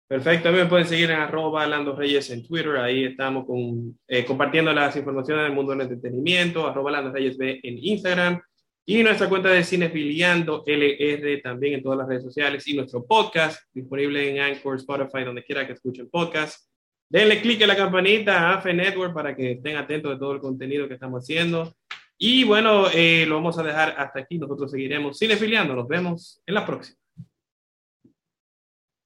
Perfecto, 0.07 0.51
me 0.51 0.65
pueden 0.65 0.87
seguir 0.87 1.11
en 1.11 1.19
arroba 1.19 1.67
Lando 1.67 1.95
Reyes 1.95 2.31
en 2.31 2.47
Twitter, 2.47 2.77
ahí 2.79 3.05
estamos 3.05 3.45
con, 3.45 3.99
eh, 4.07 4.25
compartiendo 4.25 4.73
las 4.73 4.97
informaciones 4.97 5.45
del 5.45 5.53
mundo 5.53 5.73
del 5.73 5.83
entretenimiento, 5.83 6.67
arroba 6.67 6.91
Lando 6.91 7.13
Reyes 7.13 7.37
B 7.37 7.61
en 7.63 7.79
Instagram 7.79 8.41
y 8.87 9.03
nuestra 9.03 9.29
cuenta 9.29 9.51
de 9.51 9.63
Cinefiliando 9.63 10.65
LR 10.67 11.43
también 11.43 11.75
en 11.75 11.83
todas 11.83 11.99
las 11.99 12.09
redes 12.09 12.23
sociales 12.23 12.67
y 12.67 12.75
nuestro 12.75 13.05
podcast 13.05 13.61
disponible 13.75 14.31
en 14.31 14.41
Anchor, 14.41 14.77
Spotify, 14.77 15.25
donde 15.25 15.45
quiera 15.45 15.67
que 15.67 15.75
escuchen 15.75 16.09
podcast. 16.09 16.67
Denle 17.07 17.43
click 17.43 17.61
a 17.61 17.67
la 17.67 17.77
campanita 17.77 18.39
a 18.39 18.55
AFE 18.55 18.73
Network 18.73 19.13
para 19.13 19.37
que 19.37 19.53
estén 19.53 19.77
atentos 19.77 20.13
de 20.13 20.19
todo 20.19 20.33
el 20.33 20.41
contenido 20.41 20.89
que 20.89 20.95
estamos 20.95 21.23
haciendo. 21.23 21.75
Y 22.19 22.43
bueno, 22.45 22.89
eh, 22.93 23.25
lo 23.29 23.37
vamos 23.37 23.59
a 23.59 23.63
dejar 23.63 23.95
hasta 23.97 24.21
aquí. 24.21 24.39
Nosotros 24.39 24.71
seguiremos 24.71 25.19
cinefiliando. 25.19 25.75
Nos 25.75 25.87
vemos 25.87 26.43
en 26.45 26.55
la 26.55 26.67
próxima. 26.67 26.99